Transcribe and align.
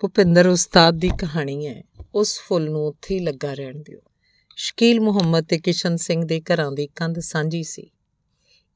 ਭੁਪਿੰਦਰ 0.00 0.46
ਉਸਤਾਦ 0.46 0.94
ਦੀ 0.94 1.08
ਕਹਾਣੀ 1.08 1.66
ਹੈ। 1.66 1.82
ਉਸ 2.14 2.40
ਫੁੱਲ 2.40 2.70
ਨੂੰ 2.70 2.86
ਉੱਥੇ 2.86 3.14
ਹੀ 3.14 3.20
ਲੱਗਾ 3.20 3.54
ਰਹਿਣ 3.54 3.82
ਦਿਓ। 3.82 4.00
ਸ਼ਕੀਲ 4.56 5.00
ਮੁਹੰਮਦ 5.00 5.44
ਤੇ 5.44 5.58
ਕਿਸ਼ਨ 5.58 5.96
ਸਿੰਘ 5.96 6.24
ਦੇ 6.24 6.40
ਘਰਾਂ 6.40 6.72
ਦੀ 6.72 6.86
ਕੰਧ 6.86 7.18
ਸਾਂਝੀ 7.18 7.62
ਸੀ। 7.62 7.90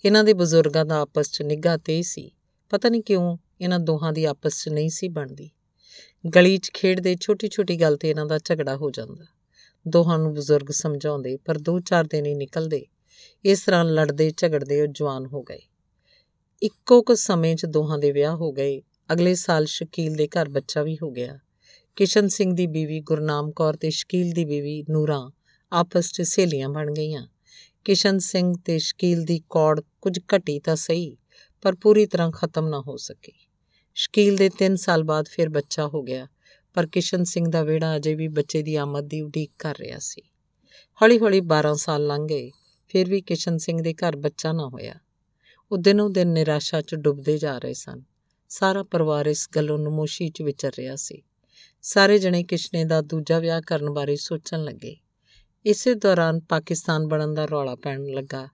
ਇਹਨਾਂ 0.05 0.25
ਦੇ 0.25 0.33
ਬਜ਼ੁਰਗਾਂ 0.33 0.85
ਦਾ 0.85 1.01
ਆਪਸ 1.01 1.31
'ਚ 1.31 1.43
ਨਿੱਘਾ 1.43 1.77
ਤੇਜ 1.77 2.07
ਸੀ। 2.07 2.33
ਪਤਾ 2.71 2.89
ਨਹੀਂ 2.89 3.03
ਕਿਉਂ 3.03 3.37
ਇਹਨਾਂ 3.61 3.81
ਦੋਹਾਂ 3.81 4.13
ਦੀ 4.13 4.25
ਆਪਸ 4.25 4.65
'ਚ 4.65 4.69
ਨਹੀਂ 4.69 4.91
ਸੀ 4.91 5.09
ਬਣਦੀ। 5.09 5.51
ਗਲੀ 6.35 6.59
'ਚ 6.59 6.71
ਖੇਡਦੇ 6.75 7.17
ਛੋਟੀ-ਛੋਟੀ 7.21 7.81
ਗੱਲ 7.81 7.97
ਤੇ 7.97 8.11
ਇਹਨਾਂ 8.11 8.27
ਦਾ 8.27 8.39
ਝਗੜਾ 8.39 8.77
ਹੋ 8.77 8.91
ਜਾਂਦਾ। 8.91 9.25
ਦੋਹਾਂ 9.89 10.19
ਨੂੰ 10.19 10.35
ਬਜ਼ੁਰਗ 10.35 10.71
ਸਮਝਾਉਂਦੇ, 10.71 11.37
ਪਰ 11.37 11.59
ਦੋ 11.59 11.81
ਚਾਰ 11.81 12.05
ਦਿਨ 12.05 12.27
ਹੀ 12.27 12.35
ਨਿਕਲਦੇ। 12.35 12.87
ਇਸ 13.45 13.63
ਤਰ੍ਹਾਂ 13.63 13.85
ਲੜਦੇ 13.85 14.33
ਝਗੜਦੇ 14.37 14.83
ਉਹ 14.83 14.87
ਜਵਾਨ 14.87 15.27
ਹੋ 15.27 15.43
ਗਏ। 15.43 15.61
ਇੱਕੋ 16.63 17.03
ਕੁ 17.03 17.15
ਸਮੇਂ 17.15 17.57
'ਚ 17.57 17.67
ਦੋਹਾਂ 17.67 17.99
ਦੇ 17.99 18.13
ਵਿਆਹ 18.13 18.37
ਹੋ 18.37 18.53
ਗਏ। 18.53 18.83
ਅਗਲੇ 19.13 19.35
ਸਾਲ 19.35 19.65
ਸ਼ਕੀਲ 19.65 20.15
ਦੇ 20.15 20.27
ਘਰ 20.27 20.49
ਬੱਚਾ 20.49 20.83
ਵੀ 20.83 20.99
ਹੋ 21.03 21.11
ਗਿਆ। 21.11 21.39
ਕਿਸ਼ਨ 21.97 22.29
ਸਿੰਘ 22.29 22.55
ਦੀ 22.55 22.67
ਬੀਵੀ 22.67 23.01
ਗੁਰਨਾਮ 23.01 23.53
ਕੌਰ 23.53 23.77
ਤੇ 23.77 23.91
ਸ਼ਕੀਲ 23.91 24.33
ਦੀ 24.33 24.45
ਬੀਵੀ 24.45 24.85
ਨੂਰਾਂ 24.91 25.31
ਆਪਸ 25.73 26.13
'ਚ 26.13 26.23
ਸਹੇਲੀਆਂ 26.23 26.69
ਬਣ 26.69 26.93
ਗਈਆਂ। 26.93 27.27
ਕਿਸ਼ਨ 27.85 28.19
ਸਿੰਘ 28.19 28.55
ਤੇ 28.65 28.79
ਸ਼ਕੀਲ 28.79 29.25
ਦੀ 29.25 29.43
ਕੌੜ 29.51 29.81
ਕੁਝ 30.03 30.21
ਘਟੀ 30.37 30.59
ਤਾਂ 30.59 30.77
ਸਹੀ, 30.77 31.17
ਪਰ 31.63 31.75
ਪੂਰੀ 31.75 32.07
ਤਰ੍ਹਾਂ 32.07 32.31
ਖਤਮ 32.31 32.69
ਨਾ 32.69 32.81
ਹੋ 32.81 32.97
ਸਕੀ। 32.97 33.33
ਸ਼ਕੀਲ 33.95 34.37
ਦੇ 34.37 34.51
3 34.59 34.77
ਸਾਲ 34.77 35.05
ਬਾਅਦ 35.05 35.29
ਫਿਰ 35.29 35.49
ਬੱਚਾ 35.49 35.87
ਹੋ 35.87 36.03
ਗਿਆ, 36.03 36.27
ਪਰ 36.75 36.87
ਕਿਸ਼ਨ 36.87 37.25
ਸਿੰਘ 37.25 37.47
ਦਾ 37.49 37.63
ਵਿਹੜਾ 37.63 37.97
ਅਜੇ 37.97 38.15
ਵੀ 38.15 38.29
ਬੱਚੇ 38.29 38.63
ਦੀ 38.63 38.77
ਆਮਦ 38.77 39.05
ਦੀ 39.05 39.21
ਉਡੀਕ 39.21 39.51
ਕਰ 39.59 39.79
ਰਿਹਾ 39.79 39.99
ਸੀ। 39.99 40.23
ਹੌਲੀ-ਹੌਲੀ 41.03 41.41
12 41.41 41.75
ਸਾਲ 41.75 42.07
ਲੰਘ 42.07 42.27
ਗਏ, 42.27 42.51
ਫਿਰ 42.89 43.11
ਵੀ 43.11 43.21
ਕਿਸ਼ਨ 43.21 43.59
ਸਿੰਘ 43.59 43.83
ਦੇ 43.83 43.95
ਘਰ 43.95 44.17
ਬੱਚਾ 44.17 44.53
ਨਾ 44.53 44.69
ਹੋਇਆ। 44.69 44.95
ਉਹ 45.73 45.79
ਦਿਨੋਂ 45.79 46.11
ਦਿਨ 46.11 46.29
ਨਿਰਾਸ਼ਾ 46.29 46.81
'ਚ 46.81 46.95
ਡੁੱਬਦੇ 46.95 47.39
ਜਾ 47.39 47.59
ਰਹੇ 47.59 47.75
ਸਨ। 47.75 48.03
ਸਾਰਾ 48.49 48.83
ਪਰਿਵਾਰ 48.83 49.27
ਇਸ 49.27 49.49
ਗੱਲੋਂ 49.57 49.79
ਨਮੋਸ਼ੀ 49.79 50.29
'ਚ 50.29 50.43
ਵਿਚਰ 50.43 50.73
ਰਿਹਾ 50.79 50.97
ਸੀ। 50.97 51.23
ਸਾਰੇ 51.83 52.19
ਜਣੇ 52.19 52.43
ਕਿਸ਼ਨੇ 52.43 52.85
ਦਾ 52.85 53.01
ਦੂਜਾ 53.01 53.39
ਵਿਆਹ 53.39 53.61
ਕਰਨ 53.61 53.91
ਬਾਰੇ 53.91 54.17
ਸੋਚਣ 54.17 54.65
ਲੱਗੇ। 54.65 54.97
ਇਸੇ 55.67 55.95
ਦੌਰਾਨ 55.95 56.41
ਪਾਕਿਸਤਾਨ 56.41 57.07
ਬਣਨ 57.07 57.35
ਦਾ 57.35 57.45
ਰੌਲਾ 57.45 57.75
ਪੈਣ 57.75 58.05
ਲੱਗਾ। 58.05 58.49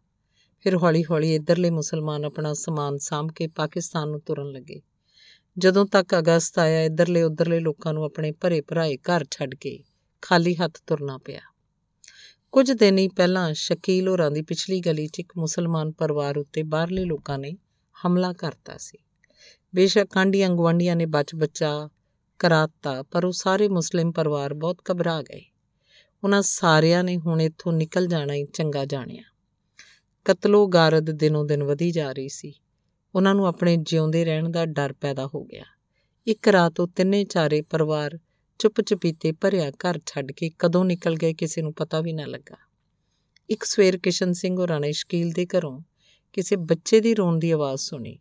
ਫਿਰ 0.61 0.77
ਹੌਲੀ-ਹੌਲੀ 0.77 1.35
ਇਧਰਲੇ 1.35 1.71
ਮੁਸਲਮਾਨ 1.71 2.25
ਆਪਣਾ 2.25 2.55
ਸਮਾਨ 2.55 2.99
ਸਾਂਭ 2.99 3.29
ਕੇ 3.37 3.47
ਪਾਕਿਸਤਾਨ 3.47 4.09
ਨੂੰ 4.09 4.21
ਤੁਰਨ 4.21 4.53
ਲੱਗੇ। 4.53 4.81
ਜਦੋਂ 5.59 5.87
ਤੱਕ 5.87 6.19
ਅਗਸਤ 6.19 6.59
ਆਇਆ, 6.59 6.83
ਇਧਰਲੇ 6.83 7.23
ਉਧਰਲੇ 7.23 7.61
ਲੋਕਾਂ 7.61 7.95
ਨੂੰ 7.95 8.05
ਆਪਣੇ 8.05 8.33
ਭਰੇ 8.33 8.61
ਭਰਾਏ 8.61 8.97
ਘਰ 8.97 9.27
ਛੱਡ 9.31 9.55
ਕੇ 9.55 9.85
ਖਾਲੀ 10.23 10.55
ਹੱਥ 10.55 10.73
ਤੁਰਨਾ 10.87 11.19
ਪਿਆ। 11.19 11.41
ਕੁਝ 12.53 12.73
ਦਿਨ 12.73 12.99
ਹੀ 12.99 13.09
ਪਹਿਲਾਂ 13.09 13.55
ਸ਼ਕੀਲ 13.55 14.09
ਹੋਰਾਂ 14.09 14.31
ਦੀ 14.31 14.43
ਪਿਛਲੀ 14.43 14.81
ਗਲੀ 14.81 15.07
'ਚ 15.07 15.19
ਇੱਕ 15.19 15.33
ਮੁਸਲਮਾਨ 15.37 15.93
ਪਰਿਵਾਰ 15.93 16.39
ਉੱਤੇ 16.39 16.63
ਬਾਹਰਲੇ 16.63 17.05
ਲੋਕਾਂ 17.05 17.39
ਨੇ 17.39 17.57
ਹਮਲਾ 18.07 18.33
ਕਰਤਾ 18.33 18.77
ਸੀ। 18.77 18.99
ਬੇਸ਼ੱਕ 19.75 20.19
ਆਂਢੀਆਂ 20.19 20.51
ਗੁਆਂਢੀਆਂ 20.51 20.97
ਨੇ 20.97 21.07
ਬਚ 21.07 21.35
ਬੱਚਾ 21.35 21.89
ਕਰਾਤਾ, 22.39 23.03
ਪਰ 23.03 23.25
ਉਹ 23.25 23.33
ਸਾਰੇ 23.33 23.69
ਮੁਸਲਿਮ 23.69 24.13
ਪਰਿਵਾਰ 24.13 24.55
ਬਹੁਤ 24.55 24.79
ਘਬਰਾ 24.93 25.23
ਗਏ। 25.23 25.45
ਉਹਨਾਂ 26.25 26.43
ਸਾਰਿਆਂ 26.43 27.05
ਨੇ 27.05 27.17
ਹੁਣ 27.17 27.41
ਇੱਥੋਂ 27.41 27.73
ਨਿਕਲ 27.73 28.07
ਜਾਣਾ 28.07 28.35
ਹੀ 28.35 28.45
ਚੰਗਾ 28.45 28.85
ਜਾਣਿਆ। 28.85 29.23
ਕਤਲੋ 30.25 30.67
ਗਾਰਦ 30.67 31.11
ਦਿਨੋਂ 31.11 31.45
ਦਿਨ 31.45 31.65
ਵਧੀ 31.65 31.91
ਜਾ 31.91 32.13
ਰਹੀ 32.13 32.29
ਸੀ। 32.29 32.55
ਉਹਨਾਂ 33.15 33.35
ਨੂੰ 33.35 33.47
ਆਪਣੇ 33.47 33.77
ਜਿਉਂਦੇ 33.77 34.25
ਰਹਿਣ 34.25 34.49
ਦਾ 34.49 34.67
ਡਰ 34.67 34.93
ਪੈਦਾ 34.93 35.27
ਹੋ 35.27 35.45
ਗਿਆ। 35.45 35.65
ਇੱਕ 36.27 36.49
ਰਾਤ 36.49 36.81
ਉਹ 36.81 36.89
ਤਿੰਨੇ 36.89 37.25
ਚਾਰੇ 37.25 37.63
ਪਰਿਵਾਰ 37.63 38.19
ਚੁੱਪ 38.59 38.81
ਚੁਪੀਤੇ 38.81 39.33
ਭਰਿਆ 39.33 39.71
ਘਰ 39.71 40.01
ਛੱਡ 40.07 40.33
ਕੇ 40.33 40.51
ਕਦੋਂ 40.59 40.85
ਨਿਕਲ 40.85 41.17
ਗਏ 41.17 41.33
ਕਿਸੇ 41.35 41.63
ਨੂੰ 41.63 41.75
ਪਤਾ 41.75 42.01
ਵੀ 42.01 42.13
ਨਾ 42.13 42.27
ਲੱਗਾ। 42.27 42.57
ਇੱਕ 43.51 43.65
ਸਵੇਰ 43.65 43.99
ਕਿਸ਼ਨ 43.99 44.33
ਸਿੰਘ 44.33 44.57
ਹੋਰਾਂ 44.57 44.81
ਨੇ 44.81 44.93
ਸ਼ਕੀਲ 44.93 45.33
ਦੇ 45.33 45.47
ਘਰੋਂ 45.47 45.81
ਕਿਸੇ 46.33 46.57
ਬੱਚੇ 46.57 47.01
ਦੀ 47.01 47.15
ਰੋਣ 47.15 47.39
ਦੀ 47.39 47.51
ਆਵਾਜ਼ 47.51 47.81
ਸੁਣੀ। 47.81 48.19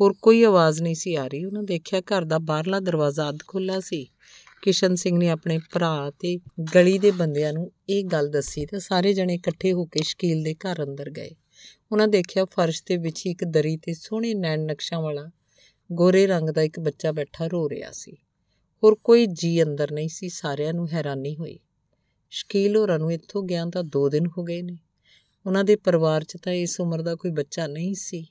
ਹੋਰ 0.00 0.14
ਕੋਈ 0.22 0.42
ਆਵਾਜ਼ 0.42 0.82
ਨਹੀਂ 0.82 0.94
ਸੀ 0.94 1.14
ਆ 1.14 1.26
ਰਹੀ। 1.26 1.44
ਉਹਨਾਂ 1.44 1.62
ਦੇਖਿਆ 1.62 2.00
ਘਰ 2.00 2.24
ਦਾ 2.24 2.38
ਬਾਹਰਲਾ 2.38 2.80
ਦਰਵਾਜ਼ਾ 2.80 3.28
ਅੱਧ 3.28 3.38
ਖੁੱਲਾ 3.48 3.80
ਸੀ। 3.80 4.06
ਕਿਸ਼ਨ 4.62 4.94
ਸਿੰਘ 4.94 5.18
ਨੇ 5.18 5.28
ਆਪਣੇ 5.28 5.58
ਭਰਾ 5.72 6.10
ਤੇ 6.18 6.36
ਗਲੀ 6.74 6.98
ਦੇ 6.98 7.10
ਬੰਦਿਆਂ 7.10 7.52
ਨੂੰ 7.52 7.72
ਇਹ 7.88 8.04
ਗੱਲ 8.04 8.28
ਦੱਸੀ 8.28 8.66
ਤਾਂ 8.66 8.80
ਸਾਰੇ 8.80 9.12
ਜਣੇ 9.12 9.34
ਇਕੱਠੇ 9.34 9.72
ਹੋ 9.72 9.84
ਕੇ 9.84 10.02
ਸ਼ਕੀਲ 10.02 10.42
ਦੇ 10.42 10.54
ਘਰ 10.54 10.82
ਅੰਦਰ 10.84 11.10
ਗਏ। 11.10 11.30
ਉਹਨਾਂ 11.92 12.08
ਦੇਖਿਆ 12.08 12.44
ਫਰਸ਼ 12.44 12.82
ਤੇ 12.86 12.96
ਵਿਛੀ 12.96 13.30
ਇੱਕ 13.30 13.44
ਦਰੀ 13.44 13.76
ਤੇ 13.76 13.94
ਸੋਹਣੇ 13.94 14.34
ਨੈਣ 14.34 14.64
ਨਕਸ਼ਾਂ 14.64 15.00
ਵਾਲਾ 15.00 15.30
ਗੋਰੇ 15.92 16.26
ਰੰਗ 16.26 16.50
ਦਾ 16.50 16.62
ਇੱਕ 16.62 16.80
ਬੱਚਾ 16.80 17.12
ਬੈਠਾ 17.12 17.46
ਰੋ 17.46 17.68
ਰਿਹਾ 17.68 17.90
ਸੀ। 17.92 18.16
ਹੋਰ 18.82 18.96
ਕੋਈ 19.04 19.26
ਜੀ 19.26 19.62
ਅੰਦਰ 19.62 19.92
ਨਹੀਂ 19.92 20.08
ਸੀ, 20.08 20.28
ਸਾਰਿਆਂ 20.28 20.74
ਨੂੰ 20.74 20.88
ਹੈਰਾਨੀ 20.88 21.36
ਹੋਈ। 21.36 21.58
ਸ਼ਕੀਲ 22.30 22.76
ਹੋਰਾਂ 22.76 22.98
ਨੂੰ 22.98 23.12
ਇੱਥੋਂ 23.12 23.42
ਗਿਆ 23.42 23.64
ਤਾਂ 23.66 23.84
2 23.84 24.08
ਦਿਨ 24.08 24.26
ਹੋ 24.26 24.42
ਗਏ 24.42 24.62
ਨੇ। 24.62 24.78
ਉਹਨਾਂ 25.46 25.64
ਦੇ 25.64 25.76
ਪਰਿਵਾਰ 25.76 26.24
'ਚ 26.24 26.36
ਤਾਂ 26.42 26.52
ਇਸ 26.52 26.80
ਉਮਰ 26.80 27.02
ਦਾ 27.02 27.14
ਕੋਈ 27.14 27.30
ਬੱਚਾ 27.30 27.66
ਨਹੀਂ 27.66 27.94
ਸੀ। 27.94 28.26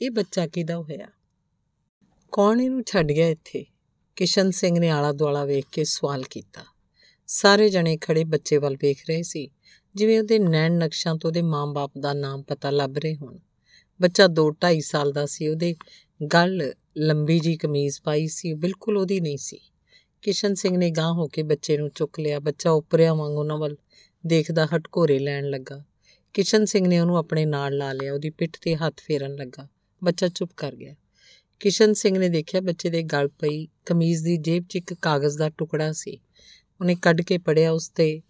ਇਹ 0.00 0.10
ਬੱਚਾ 0.10 0.46
ਕਿਹਦਾ 0.46 0.76
ਹੋਇਆ? 0.76 1.06
ਕੌਣ 2.32 2.60
ਇਹਨੂੰ 2.60 2.82
ਛੱਡ 2.86 3.12
ਗਿਆ 3.12 3.28
ਇੱਥੇ? 3.28 3.66
ਕਿਸ਼ਨ 4.16 4.50
ਸਿੰਘ 4.50 4.78
ਨੇ 4.78 4.90
ਆਲਾ 4.90 5.12
ਦੁਆਲਾ 5.12 5.44
ਵੇਖ 5.44 5.66
ਕੇ 5.72 5.84
ਸਵਾਲ 5.84 6.22
ਕੀਤਾ। 6.22 6.64
ਸਾਰੇ 7.26 7.68
ਜਣੇ 7.68 7.96
ਖੜੇ 7.96 8.24
ਬੱਚੇ 8.24 8.56
ਵੱਲ 8.56 8.76
ਵੇਖ 8.82 9.02
ਰਹੇ 9.08 9.22
ਸੀ। 9.22 9.50
ਜਿਵੇਂ 9.94 10.18
ਉਹਦੇ 10.18 10.38
ਨੈਣ 10.38 10.72
ਨਕਸ਼ਾਂ 10.72 11.16
ਤੋਂ 11.16 11.30
ਉਹਦੇ 11.30 11.42
ਮਾਂ-ਬਾਪ 11.42 11.92
ਦਾ 12.00 12.12
ਨਾਮ 12.12 12.42
ਪਤਾ 12.42 12.70
ਲੱਭ 12.70 12.98
ਰਹੇ 12.98 13.14
ਹੋਣ। 13.14 13.38
ਬੱਚਾ 14.00 14.26
2-2.5 14.26 14.80
ਸਾਲ 14.80 15.12
ਦਾ 15.12 15.26
ਸੀ, 15.26 15.48
ਉਹਦੇ 15.48 15.74
ਗਲ 16.34 16.72
ਲੰਬੀ 16.96 17.40
ਜੀ 17.40 17.56
ਕਮੀਜ਼ 17.56 18.00
ਪਾਈ 18.02 18.26
ਸੀ 18.26 18.54
ਬਿਲਕੁਲ 18.54 18.96
ਉਹਦੀ 18.96 19.20
ਨਹੀਂ 19.20 19.36
ਸੀ। 19.36 19.58
ਕਿਸ਼ਨ 20.22 20.54
ਸਿੰਘ 20.54 20.76
ਨੇ 20.76 20.90
ਗਾਂ 20.90 21.12
ਹੋ 21.12 21.28
ਕੇ 21.28 21.42
ਬੱਚੇ 21.42 21.76
ਨੂੰ 21.76 21.90
ਚੁੱਕ 21.90 22.20
ਲਿਆ। 22.20 22.40
ਬੱਚਾ 22.40 22.70
ਉਪਰਿਆ 22.70 23.14
ਵਾਂਗ 23.14 23.32
ਉਹਨਾਂ 23.32 23.58
ਵੱਲ 23.58 23.76
ਦੇਖਦਾ 24.26 24.68
ਹਟਕੋਰੇ 24.76 25.18
ਲੈਣ 25.18 25.50
ਲੱਗਾ। 25.50 25.84
ਕਿਸ਼ਨ 26.34 26.64
ਸਿੰਘ 26.64 26.88
ਨੇ 26.88 27.00
ਉਹਨੂੰ 27.00 27.16
ਆਪਣੇ 27.16 27.44
ਨਾਲ 27.44 27.76
ਲਾ 27.76 27.92
ਲਿਆ, 27.92 28.14
ਉਹਦੀ 28.14 28.30
ਪਿੱਠ 28.30 28.56
ਤੇ 28.62 28.76
ਹੱਥ 28.76 29.00
ਫੇਰਨ 29.00 29.34
ਲੱਗਾ। 29.34 29.68
ਬੱਚਾ 30.04 30.28
ਚੁੱਪ 30.28 30.50
ਕਰ 30.56 30.76
ਗਿਆ। 30.76 30.94
ਕਿਸ਼ਨ 31.60 31.92
ਸਿੰਘ 31.92 32.18
ਨੇ 32.18 32.28
ਦੇਖਿਆ 32.28 32.60
ਬੱਚੇ 32.60 32.90
ਦੇ 32.90 33.02
ਗਲ 33.02 33.28
ਪਈ, 33.28 33.68
ਕਮੀਜ਼ 33.86 34.24
ਦੀ 34.24 34.36
ਜੇਬ 34.36 34.64
'ਚ 34.68 34.76
ਇੱਕ 34.76 34.94
ਕਾਗਜ਼ 34.94 35.38
ਦਾ 35.38 35.48
ਟੁਕੜਾ 35.48 35.92
ਸੀ। 35.92 36.20
ਉਹਨੇ 36.80 36.94
ਕੱਢ 36.94 37.20
ਕੇ 37.20 37.38
ਪੜਿਆ 37.38 37.70
ਉਸ 37.70 37.88
ਤੇ 37.88 38.22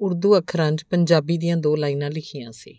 ਉਰਦੂ 0.00 0.38
ਅੱਖਰਾਂ 0.38 0.72
'ਚ 0.72 0.84
ਪੰਜਾਬੀ 0.90 1.38
ਦੀਆਂ 1.38 1.56
ਦੋ 1.56 1.76
ਲਾਈਨਾਂ 1.76 2.10
ਲਿਖੀਆਂ 2.10 2.52
ਸੀ। 2.52 2.78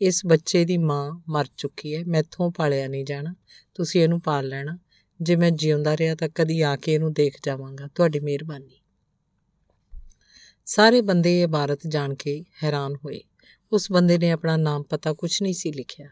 ਇਸ 0.00 0.26
ਬੱਚੇ 0.26 0.64
ਦੀ 0.64 0.78
ਮਾਂ 0.78 1.20
ਮਰ 1.28 1.46
ਚੁੱਕੀ 1.56 1.96
ਹੈ 1.96 2.04
ਮੈਥੋਂ 2.04 2.52
ਪਾਲਿਆ 2.52 2.88
ਨਹੀਂ 2.88 3.04
ਜਾਣਾ, 3.04 3.34
ਤੁਸੀਂ 3.74 4.02
ਇਹਨੂੰ 4.02 4.20
ਪਾਲ 4.20 4.48
ਲੈਣਾ। 4.48 4.78
ਜੇ 5.22 5.36
ਮੈਂ 5.36 5.50
ਜਿਉਂਦਾ 5.50 5.96
ਰਿਹਾ 5.96 6.14
ਤਾਂ 6.14 6.28
ਕਦੀ 6.34 6.60
ਆ 6.60 6.76
ਕੇ 6.76 6.94
ਇਹਨੂੰ 6.94 7.12
ਦੇਖ 7.12 7.36
ਜਾਵਾਂਗਾ। 7.46 7.88
ਤੁਹਾਡੀ 7.94 8.20
ਮਿਹਰਬਾਨੀ। 8.20 8.80
ਸਾਰੇ 10.66 11.00
ਬੰਦੇ 11.00 11.38
ਇਹ 11.38 11.44
ਇਬਾਰਤ 11.44 11.80
ਜਾਣ 11.88 12.14
ਕੇ 12.14 12.44
ਹੈਰਾਨ 12.64 12.94
ਹੋਏ। 12.94 13.20
ਉਸ 13.72 13.92
ਬੰਦੇ 13.92 14.18
ਨੇ 14.18 14.30
ਆਪਣਾ 14.30 14.56
ਨਾਮ 14.56 14.82
ਪਤਾ 14.82 15.12
ਕੁਝ 15.12 15.42
ਨਹੀਂ 15.42 15.54
ਸੀ 15.54 15.72
ਲਿਖਿਆ। 15.72 16.08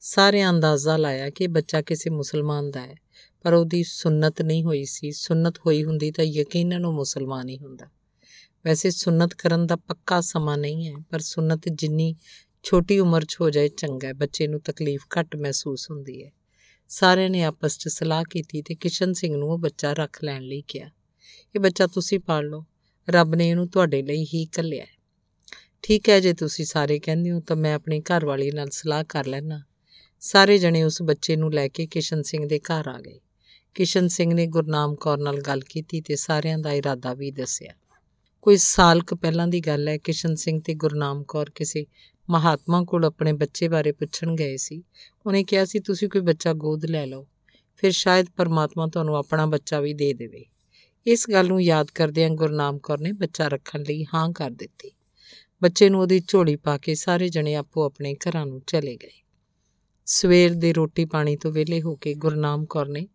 ਸਾਰਿਆਂ 0.00 0.50
ਅੰਦਾਜ਼ਾ 0.50 0.96
ਲਾਇਆ 0.96 1.30
ਕਿ 1.30 1.46
ਬੱਚਾ 1.46 1.82
ਕਿਸੇ 1.82 2.10
ਮੁਸਲਮਾਨ 2.10 2.70
ਦਾ 2.70 2.86
ਹੈ, 2.86 2.94
ਪਰ 3.42 3.52
ਉਹਦੀ 3.52 3.82
ਸੁਨਨਤ 3.82 4.42
ਨਹੀਂ 4.42 4.64
ਹੋਈ 4.64 4.84
ਸੀ। 4.84 5.12
ਸੁਨਨਤ 5.12 5.58
ਹੋਈ 5.58 5.84
ਹੁੰਦੀ 5.84 6.10
ਤਾਂ 6.10 6.24
ਯਕੀਨਨ 6.24 6.84
ਉਹ 6.84 6.92
ਮੁਸਲਮਾਨ 6.92 7.48
ਹੀ 7.48 7.58
ਹੁੰਦਾ। 7.58 7.86
ਵੈਸੇ 8.64 8.90
ਸੁਨਨਤ 8.90 9.34
ਕਰਨ 9.34 9.66
ਦਾ 9.66 9.76
ਪੱਕਾ 9.76 10.20
ਸਮਾਂ 10.20 10.58
ਨਹੀਂ 10.58 10.88
ਹੈ, 10.88 10.94
ਪਰ 11.10 11.18
ਸੁਨਨਤ 11.18 11.60
ਜਿੰਨੀ 11.68 12.16
ਛੋਟੀ 12.62 12.98
ਉਮਰ 12.98 13.24
'ਚ 13.24 13.36
ਹੋ 13.40 13.50
ਜਾਏ 13.50 13.68
ਚੰਗਾ 13.68 14.08
ਹੈ। 14.08 14.12
ਬੱਚੇ 14.12 14.46
ਨੂੰ 14.46 14.60
ਤਕਲੀਫ 14.60 15.02
ਘੱਟ 15.18 15.36
ਮਹਿਸੂਸ 15.36 15.90
ਹੁੰਦੀ 15.90 16.24
ਹੈ। 16.24 16.30
ਸਾਰਿਆਂ 16.88 17.30
ਨੇ 17.30 17.44
ਆਪਸ 17.44 17.78
'ਚ 17.78 17.88
ਸਲਾਹ 17.88 18.24
ਕੀਤੀ 18.30 18.62
ਤੇ 18.62 18.74
ਕਿਸ਼ਨ 18.74 19.12
ਸਿੰਘ 19.12 19.36
ਨੂੰ 19.36 19.48
ਉਹ 19.48 19.58
ਬੱਚਾ 19.58 19.92
ਰੱਖ 19.92 20.24
ਲੈਣ 20.24 20.42
ਲਈ 20.42 20.62
ਕਿਹਾ। 20.68 20.90
ਇਹ 21.54 21.60
ਬੱਚਾ 21.60 21.86
ਤੁਸੀਂ 21.86 22.18
ਪਾਲ 22.18 22.46
ਲਓ। 22.46 22.64
ਰੱਬ 23.10 23.34
ਨੇ 23.34 23.48
ਇਹਨੂੰ 23.48 23.68
ਤੁਹਾਡੇ 23.68 24.02
ਲਈ 24.02 24.24
ਹੀ 24.24 24.46
ਕੱਲਿਆ 24.46 24.84
ਹੈ। 24.84 24.96
ਠੀਕ 25.82 26.08
ਹੈ 26.08 26.20
ਜੇ 26.20 26.32
ਤੁਸੀਂ 26.32 26.64
ਸਾਰੇ 26.64 26.98
ਕਹਿੰਦੇ 26.98 27.30
ਹੋ 27.30 27.40
ਤਾਂ 27.40 27.56
ਮੈਂ 27.56 27.74
ਆਪਣੀ 27.74 28.00
ਘਰ 28.00 28.26
ਵਾਲੀ 28.26 28.50
ਨਾਲ 28.50 28.68
ਸਲਾਹ 28.70 29.04
ਕਰ 29.08 29.26
ਲੈਣਾ 29.26 29.62
ਸਾਰੇ 30.20 30.58
ਜਣੇ 30.58 30.82
ਉਸ 30.82 31.02
ਬੱਚੇ 31.02 31.36
ਨੂੰ 31.36 31.52
ਲੈ 31.52 31.68
ਕੇ 31.68 31.86
ਕਿਸ਼ਨ 31.86 32.22
ਸਿੰਘ 32.22 32.46
ਦੇ 32.46 32.58
ਘਰ 32.58 32.88
ਆ 32.88 33.00
ਗਏ। 33.00 33.20
ਕਿਸ਼ਨ 33.74 34.08
ਸਿੰਘ 34.08 34.34
ਨੇ 34.34 34.46
ਗੁਰਨਾਮ 34.46 34.94
ਕੌਰ 34.94 35.18
ਨਾਲ 35.18 35.40
ਗੱਲ 35.40 35.60
ਕੀਤੀ 35.60 36.00
ਤੇ 36.00 36.16
ਸਾਰਿਆਂ 36.16 36.58
ਦਾ 36.58 36.72
ਇਰਾਦਾ 36.72 37.14
ਵੀ 37.14 37.30
ਦੱਸਿਆ। 37.30 37.72
ਕੋਈ 38.42 38.56
ਸਾਲ 38.56 39.02
ਕੁ 39.02 39.16
ਪਹਿਲਾਂ 39.16 39.46
ਦੀ 39.46 39.60
ਗੱਲ 39.60 39.88
ਹੈ, 39.88 39.98
ਕਿਸ਼ਨ 39.98 40.34
ਸਿੰਘ 40.34 40.60
ਤੇ 40.64 40.74
ਗੁਰਨਾਮ 40.74 41.24
ਕੌਰ 41.24 41.50
ਕਿਸੇ 41.50 41.86
ਮਹਾਤਮਾ 42.30 42.84
ਕੋਲ 42.84 43.04
ਆਪਣੇ 43.04 43.32
ਬੱਚੇ 43.32 43.68
ਬਾਰੇ 43.68 43.92
ਪੁੱਛਣ 43.92 44.34
ਗਏ 44.34 44.56
ਸੀ। 44.56 44.82
ਉਹਨੇ 45.26 45.44
ਕਿਹਾ 45.44 45.64
ਸੀ, 45.64 45.80
ਤੁਸੀਂ 45.80 46.08
ਕੋਈ 46.08 46.20
ਬੱਚਾ 46.20 46.52
ਗੋਦ 46.52 46.84
ਲੈ 46.84 47.06
ਲਓ, 47.06 47.26
ਫਿਰ 47.76 47.90
ਸ਼ਾਇਦ 47.90 48.26
ਪਰਮਾਤਮਾ 48.36 48.86
ਤੁਹਾਨੂੰ 48.86 49.16
ਆਪਣਾ 49.16 49.46
ਬੱਚਾ 49.46 49.80
ਵੀ 49.80 49.94
ਦੇ 49.94 50.12
ਦੇਵੇ। 50.12 50.44
ਇਸ 51.06 51.30
ਗੱਲ 51.30 51.46
ਨੂੰ 51.46 51.62
ਯਾਦ 51.62 51.90
ਕਰਦਿਆਂ 51.94 52.30
ਗੁਰਨਾਮ 52.30 52.78
ਕੌਰ 52.78 53.00
ਨੇ 53.00 53.12
ਬੱਚਾ 53.12 53.48
ਰੱਖਣ 53.48 53.82
ਲਈ 53.82 54.04
ਹਾਂ 54.14 54.32
ਕਰ 54.32 54.50
ਦਿੱਤੀ। 54.50 54.90
ਬੱਚੇ 55.62 55.88
ਨੂੰ 55.88 56.00
ਉਹਦੀ 56.00 56.22
ਝੋਲੀ 56.28 56.56
ਪਾ 56.56 56.78
ਕੇ 56.78 56.94
ਸਾਰੇ 56.94 57.28
ਜਣੇ 57.28 57.54
ਆਪੋ 57.54 57.84
ਆਪਣੇ 57.84 58.14
ਘਰਾਂ 58.14 58.46
ਨੂੰ 58.46 58.62
ਚਲੇ 58.66 58.96
ਗਏ। 58.96 59.25
ਸਵੇਰ 60.08 60.54
ਦੇ 60.54 60.72
ਰੋਟੀ 60.72 61.04
ਪਾਣੀ 61.04 61.36
ਤੋਂ 61.36 61.52
ਵਿਹਲੇ 61.52 61.82
ਹੋ 61.82 61.96
ਕੇ 61.96 62.14
ਗੁਰਨਾਮ 62.14 62.66
ਕੌਰ 62.66 62.88
ਨੇ 62.88 63.08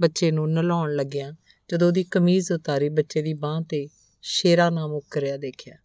ਬੱਚੇ 0.00 0.30
ਨੂੰ 0.30 0.52
ਨਲਾਉਣ 0.52 0.94
ਲੱਗਿਆ, 0.94 1.32
ਜਦੋਂ 1.68 1.88
ਉਹਦੀ 1.88 2.04
ਕਮੀਜ਼ 2.04 2.52
ਉਤਾਰੀ 2.52 2.88
ਬੱਚੇ 2.88 3.22
ਦੀ 3.22 3.34
ਬਾਹ 3.34 3.60
ਤੇ 3.62 3.88
ਸ਼ੇਰਾ 4.22 4.70
ਨਾਮ 4.70 4.92
ਉਕਰਿਆ 4.92 5.36
ਦੇਖਿਆ। 5.36 5.76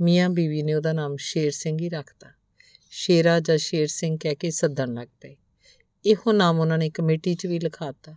ਮੀਆਂ 0.00 0.30
ਬੀਵੀ 0.30 0.62
ਨੇ 0.62 0.74
ਉਹਦਾ 0.74 0.92
ਨਾਮ 0.92 1.16
ਸ਼ੇਰ 1.16 1.50
ਸਿੰਘ 1.50 1.78
ਹੀ 1.80 1.88
ਰੱਖਤਾ। 1.88 2.26
ਸ਼ੇਰਾ 2.90 3.40
ਜਾਂ 3.40 3.58
ਸ਼ੇਰ 3.58 3.86
ਸਿੰਘ 3.86 4.18
ਕਹਿ 4.20 4.34
ਕੇ 4.34 4.50
ਸੱਦਣ 4.50 4.94
ਲੱਗ 4.94 5.08
ਪਏ। 5.20 5.36
ਇਹੋ 6.04 6.32
ਨਾਮ 6.32 6.60
ਉਹਨਾਂ 6.60 6.78
ਨੇ 6.78 6.90
ਕਮੇਟੀ 6.90 7.34
'ਚ 7.34 7.46
ਵੀ 7.46 7.58
ਲਿਖਾਤਾ। 7.58 8.16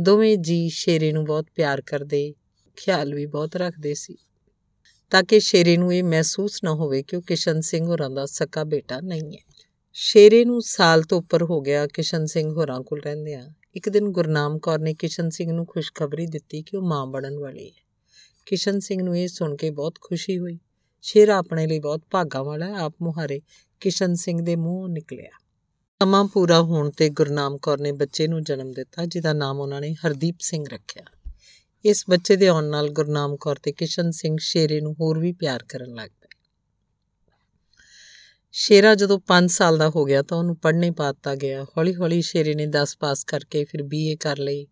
ਦੋਵੇਂ 0.00 0.36
ਜੀ 0.36 0.68
ਸ਼ੇਰੇ 0.68 1.12
ਨੂੰ 1.12 1.24
ਬਹੁਤ 1.24 1.46
ਪਿਆਰ 1.54 1.80
ਕਰਦੇ, 1.80 2.34
ਖਿਆਲ 2.76 3.14
ਵੀ 3.14 3.26
ਬਹੁਤ 3.26 3.56
ਰੱਖਦੇ 3.56 3.94
ਸੀ, 3.94 4.16
ਤਾਂ 5.10 5.22
ਕਿ 5.22 5.40
ਸ਼ੇਰੇ 5.40 5.76
ਨੂੰ 5.76 5.94
ਇਹ 5.94 6.04
ਮਹਿਸੂਸ 6.04 6.64
ਨਾ 6.64 6.74
ਹੋਵੇ 6.74 7.02
ਕਿ 7.02 7.16
ਉਹ 7.16 7.22
ਕਿਸ਼ਨ 7.22 7.60
ਸਿੰਘ 7.60 7.86
ਹੋਰਾਂ 7.86 8.10
ਦਾ 8.10 8.26
ਸਕਾ 8.26 8.64
ਬੇਟਾ 8.64 9.00
ਨਹੀਂ 9.00 9.36
ਹੈ। 9.36 9.65
ਸ਼ੇਰੇ 9.98 10.44
ਨੂੰ 10.44 10.60
ਸਾਲ 10.62 11.02
ਤੋਂ 11.02 11.18
ਉੱਪਰ 11.18 11.42
ਹੋ 11.42 11.60
ਗਿਆ 11.60 11.86
ਕਿਸ਼ਨ 11.86 12.26
ਸਿੰਘ 12.26 12.50
ਹੋਰਾਂ 12.50 12.80
ਕੋਲ 12.80 13.00
ਰਹਿੰਦਿਆਂ 13.00 13.50
ਇੱਕ 13.74 13.88
ਦਿਨ 13.88 14.08
ਗੁਰਨਾਮ 14.08 14.58
ਕੌਰ 14.58 14.78
ਨੇ 14.78 14.94
ਕਿਸ਼ਨ 14.94 15.30
ਸਿੰਘ 15.30 15.52
ਨੂੰ 15.52 15.66
ਖੁਸ਼ਖਬਰੀ 15.66 16.26
ਦਿੱਤੀ 16.26 16.62
ਕਿ 16.62 16.76
ਉਹ 16.76 16.82
ਮਾਂ 16.82 17.06
ਬਣਨ 17.06 17.38
ਵਾਲੀ 17.38 17.68
ਹੈ। 17.68 17.86
ਕਿਸ਼ਨ 18.46 18.80
ਸਿੰਘ 18.80 19.02
ਨੂੰ 19.02 19.18
ਇਹ 19.18 19.28
ਸੁਣ 19.28 19.56
ਕੇ 19.56 19.70
ਬਹੁਤ 19.70 19.98
ਖੁਸ਼ੀ 20.00 20.38
ਹੋਈ। 20.38 20.58
ਸ਼ੇਰਾ 21.02 21.36
ਆਪਣੇ 21.36 21.66
ਲਈ 21.66 21.78
ਬਹੁਤ 21.78 22.02
ਭਾਗਾ 22.10 22.42
ਵਾਲਾ 22.42 22.66
ਹੈ। 22.66 22.74
ਆਪ 22.74 22.94
ਮੁਹਾਰੇ 23.02 23.40
ਕਿਸ਼ਨ 23.80 24.14
ਸਿੰਘ 24.14 24.42
ਦੇ 24.42 24.56
ਮੂੰਹੋਂ 24.56 24.88
ਨਿਕਲਿਆ। 24.88 25.30
ਸਮਾਂ 26.02 26.24
ਪੂਰਾ 26.24 26.62
ਹੋਣ 26.62 26.90
ਤੇ 26.90 27.08
ਗੁਰਨਾਮ 27.08 27.58
ਕੌਰ 27.58 27.80
ਨੇ 27.80 27.92
ਬੱਚੇ 27.92 28.28
ਨੂੰ 28.28 28.42
ਜਨਮ 28.42 28.72
ਦਿੱਤਾ, 28.72 29.04
ਜਿਹਦਾ 29.04 29.32
ਨਾਮ 29.32 29.60
ਉਹਨਾਂ 29.60 29.80
ਨੇ 29.80 29.94
ਹਰਦੀਪ 29.94 30.36
ਸਿੰਘ 30.40 30.64
ਰੱਖਿਆ। 30.68 31.04
ਇਸ 31.84 32.04
ਬੱਚੇ 32.10 32.36
ਦੇ 32.36 32.48
ਆਉਣ 32.48 32.64
ਨਾਲ 32.64 32.88
ਗੁਰਨਾਮ 32.88 33.36
ਕੌਰ 33.36 33.56
ਤੇ 33.62 33.72
ਕਿਸ਼ਨ 33.72 34.10
ਸਿੰਘ 34.10 34.36
ਸ਼ੇਰੇ 34.40 34.80
ਨੂੰ 34.80 34.96
ਹੋਰ 35.00 35.18
ਵੀ 35.18 35.32
ਪਿਆਰ 35.32 35.64
ਕਰਨ 35.68 35.94
ਲੱਗ 35.94 36.10
ਪਏ। 36.20 36.25
ਸ਼ੇਰਾ 38.58 38.94
ਜਦੋਂ 38.94 39.18
5 39.26 39.50
ਸਾਲ 39.50 39.78
ਦਾ 39.78 39.88
ਹੋ 39.88 40.04
ਗਿਆ 40.04 40.22
ਤਾਂ 40.22 40.38
ਉਹਨੂੰ 40.38 40.56
ਪੜ੍ਹਨੇ 40.56 40.90
ਪਾਤਾ 40.90 41.34
ਗਿਆ। 41.34 41.64
ਹੌਲੀ-ਹੌਲੀ 41.64 42.22
ਸ਼ੇਰੇ 42.22 42.54
ਨੇ 42.54 42.66
10 42.66 42.96
ਪਾਸ 42.96 43.24
ਕਰਕੇ 43.24 43.64
ਫਿਰ 43.64 43.82
ਬੀਏ 43.82 44.16
ਕਰ 44.16 44.38
ਲਈ। 44.38 44.66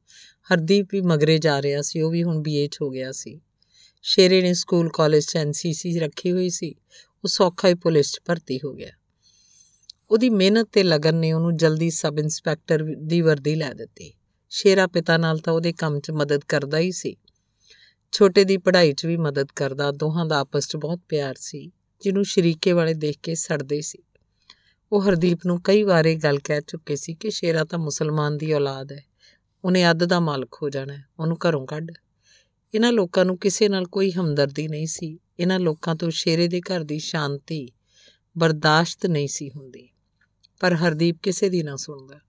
ਹਰਦੀਪ 0.53 0.89
ਵੀ 0.93 1.01
ਮਗਰੇ 1.01 1.39
ਜਾ 1.39 1.63
ਰਿਹਾ 1.63 1.83
ਸੀ, 1.83 2.01
ਉਹ 2.01 2.11
ਵੀ 2.11 2.23
ਹੁਣ 2.23 2.39
ਬੀਏ 2.39 2.67
'ਚ 2.67 2.79
ਹੋ 2.83 2.91
ਗਿਆ 2.91 3.13
ਸੀ। 3.13 3.41
ਸ਼ੇਰੇ 4.03 4.43
ਨੇ 4.43 4.55
ਸਕੂਲ, 4.55 4.91
ਕਾਲਜ 4.95 5.25
'ਚ 5.25 5.37
ਐਨਸੀਸੀ 5.37 5.99
ਰੱਖੀ 5.99 6.33
ਹੋਈ 6.33 6.51
ਸੀ। 6.51 6.75
ਉਹ 7.25 7.29
ਸੌਖਾ 7.29 7.69
ਹੀ 7.69 7.75
ਪੁਲਿਸ 7.75 8.13
'ਚ 8.13 8.21
ਭਰਤੀ 8.27 8.61
ਹੋ 8.65 8.73
ਗਿਆ। 8.73 8.91
ਉਹਦੀ 10.11 10.31
ਮਿਹਨਤ 10.31 10.69
ਤੇ 10.73 10.83
ਲਗਨ 10.83 11.15
ਨੇ 11.15 11.33
ਉਹਨੂੰ 11.33 11.57
ਜਲਦੀ 11.57 11.91
ਸਬ 11.91 12.19
ਇੰਸਪੈਕਟਰ 12.19 12.85
ਦੀ 12.99 13.21
ਵਰਦੀ 13.21 13.55
ਲੈ 13.55 13.73
ਦਿੱਤੀ। 13.73 14.15
ਸ਼ੇਰਾ 14.51 14.87
ਪਿਤਾ 14.87 15.17
ਨਾਲ 15.17 15.39
ਤਾਂ 15.39 15.53
ਉਹਦੇ 15.53 15.73
ਕੰਮ 15.73 16.01
'ਚ 16.01 16.11
ਮਦਦ 16.11 16.41
ਕਰਦਾ 16.45 16.79
ਹੀ 16.79 16.93
ਸੀ। 16.93 17.17
ਛੋਟੇ 18.13 18.45
ਦੀ 18.45 18.57
ਪੜ੍ਹਾਈ 18.57 18.93
'ਚ 18.93 19.07
ਵੀ 19.07 19.17
ਮਦਦ 19.17 19.47
ਕਰਦਾ। 19.57 19.91
ਦੋਹਾਂ 19.91 20.27
ਦਾ 20.27 20.39
ਆਪਸ 20.39 20.69
'ਚ 20.69 20.77
ਬਹੁਤ 20.77 21.01
ਪਿਆਰ 21.09 21.35
ਸੀ। 21.39 21.71
ਜਿਹਨੂੰ 22.05 22.25
ਸ਼ਰੀਕੇ 22.25 22.73
ਵਾਲੇ 22.73 22.95
ਦੇਖ 22.95 23.19
ਕੇ 23.23 23.35
ਸੜਦੇ 23.35 23.81
ਸੀ। 23.81 23.99
ਉਹ 24.93 25.03
ਹਰਦੀਪ 25.03 25.39
ਨੂੰ 25.47 25.62
ਕਈ 25.62 25.83
ਵਾਰ 25.83 26.05
ਇਹ 26.05 26.17
ਗੱਲ 26.17 26.39
ਕਹਿ 26.39 26.61
ਚੁੱਕੇ 26.61 26.97
ਸੀ 26.97 27.15
ਕਿ 27.15 27.31
ਸ਼ੇਰਾ 27.31 27.65
ਤਾਂ 27.65 27.79
ਮੁਸਲਮਾਨ 27.79 28.37
ਦੀ 28.37 28.53
ਔਲਾਦ 28.53 28.93
ਹੈ। 28.93 29.05
ਉਹਨੇ 29.65 29.91
ਅੱਧ 29.91 30.05
ਦਾ 30.05 30.21
ਮਾਲਕ 30.21 30.55
ਹੋ 30.62 30.71
ਜਾਣਾ 30.71 30.93
ਹੈ। 30.93 31.05
ਉਹਨੂੰ 31.21 31.37
ਘਰੋਂ 31.49 31.67
ਕੱਢ। 31.67 31.93
ਇਹਨਾਂ 32.75 32.93
ਲੋਕਾਂ 32.93 33.25
ਨੂੰ 33.25 33.39
ਕਿਸੇ 33.39 33.69
ਨਾਲ 33.69 33.87
ਕੋਈ 33.87 34.12
ਹਮਦਰਦੀ 34.12 34.69
ਨਹੀਂ 34.69 34.87
ਸੀ। 34.87 35.19
ਇਹਨਾਂ 35.41 35.61
ਲੋਕਾਂ 35.61 35.97
ਤੋਂ 35.97 36.11
ਸ਼ੇਰੇ 36.11 36.49
ਦੇ 36.49 36.61
ਘਰ 36.61 36.85
ਦੀ 36.85 36.99
ਸ਼ਾਂਤੀ 36.99 37.73
ਬਰਦਾਸ਼ਤ 38.39 39.07
ਨਹੀਂ 39.07 39.29
ਸੀ 39.29 39.50
ਹੁੰਦੀ। 39.50 39.89
ਪਰ 40.61 40.75
ਹਰਦੀਪ 40.75 41.17
ਕਿਸੇ 41.23 41.49
ਦੀ 41.49 41.62
ਨਾ 41.62 41.77
ਸੁਣਦਾ। 41.77 42.21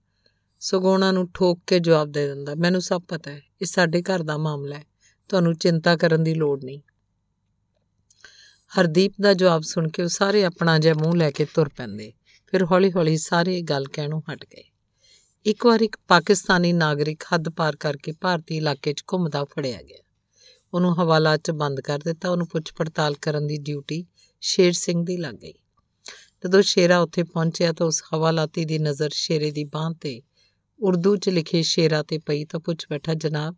ਸਗੋਣਾ 0.59 1.11
ਨੂੰ 1.11 1.29
ਠੋਕ 1.33 1.59
ਕੇ 1.67 1.79
ਜਵਾਬ 1.79 2.11
ਦੇ 2.11 2.27
ਦਿੰਦਾ, 2.27 2.55
ਮੈਨੂੰ 2.55 2.81
ਸਭ 2.81 3.01
ਪਤਾ 3.01 3.31
ਹੈ। 3.31 3.41
ਇਹ 3.61 3.65
ਸਾਡੇ 3.65 4.01
ਘਰ 4.01 4.23
ਦਾ 4.23 4.37
ਮਾਮਲਾ 4.37 4.77
ਹੈ। 4.77 4.83
ਤੁਹਾਨੂੰ 5.29 5.55
ਚਿੰਤਾ 5.55 5.95
ਕਰਨ 5.95 6.23
ਦੀ 6.23 6.33
ਲੋੜ 6.33 6.63
ਨਹੀਂ। 6.63 6.79
ਹਰਦੀਪ 8.79 9.13
ਦਾ 9.21 9.33
ਜਵਾਬ 9.33 9.61
ਸੁਣ 9.61 9.87
ਕੇ 9.87 10.03
ਉਹ 10.03 10.07
ਸਾਰੇ 10.07 10.45
ਆਪਣਾ 10.45 10.79
ਜਿਹਾ 10.79 10.93
ਮੂੰਹ 10.93 11.15
ਲੈ 11.15 11.31
ਕੇ 11.31 11.45
ਤੁਰ 11.45 11.69
ਪੈਂਦੇ। 11.69 12.13
ਫਿਰ 12.47 12.65
ਹੌਲੀ-ਹੌਲੀ 12.65 13.17
ਸਾਰੇ 13.17 13.61
ਗੱਲ 13.61 13.85
ਕਹਿਣੋਂ 13.85 14.21
ਹਟ 14.33 14.45
ਗਏ। 14.45 14.63
ਇੱਕ 15.45 15.65
ਵਾਰ 15.65 15.81
ਇੱਕ 15.81 15.97
ਪਾਕਿਸਤਾਨੀ 16.07 16.73
ਨਾਗਰਿਕ 16.73 17.23
ਹੱਦ 17.33 17.49
ਪਾਰ 17.49 17.75
ਕਰਕੇ 17.75 18.11
ਭਾਰਤੀ 18.11 18.57
ਇਲਾਕੇ 18.57 18.93
'ਚ 18.93 19.03
ਘੁੰਮਦਾ 19.13 19.43
ਫੜਿਆ 19.43 19.81
ਗਿਆ। 19.81 19.97
ਉਹਨੂੰ 20.73 21.01
ਹਵਾਲਾ 21.01 21.37
'ਚ 21.37 21.51
ਬੰਦ 21.51 21.81
ਕਰ 21.81 21.99
ਦਿੱਤਾ। 21.99 22.29
ਉਹਨੂੰ 22.29 22.47
ਪੁੱਛ 22.47 22.73
ਪੜਤਾਲ 22.73 23.15
ਕਰਨ 23.21 23.47
ਦੀ 23.47 23.57
ਡਿਊਟੀ 23.57 24.05
ਸ਼ੇਰ 24.41 24.71
ਸਿੰਘ 24.71 25.05
ਦੀ 25.05 25.17
ਲੱਗ 25.17 25.35
ਗਈ। 25.35 25.53
ਜਦੋਂ 26.45 26.61
ਸ਼ੇਰਾ 26.61 26.99
ਉੱਥੇ 26.99 27.23
ਪਹੁੰਚਿਆ 27.23 27.73
ਤਾਂ 27.73 27.87
ਉਸ 27.87 28.03
ਹਵਾਲਾਤੀ 28.13 28.65
ਦੀ 28.65 28.79
ਨਜ਼ਰ 28.79 29.09
ਸ਼ੇਰੇ 29.13 29.51
ਦੀ 29.51 29.63
ਬਾਹ 29.63 29.93
ਤੇ, 29.93 30.21
ਉਰਦੂ 30.79 31.17
'ਚ 31.17 31.29
ਲਿਖੇ 31.29 31.61
ਸ਼ੇਰਾ 31.63 32.03
ਤੇ 32.03 32.17
ਪਈ 32.17 32.45
ਤਾਂ 32.45 32.59
ਪੁੱਛ 32.59 32.85
ਬੈਠਾ, 32.89 33.13
ਜਨਾਬ, 33.13 33.55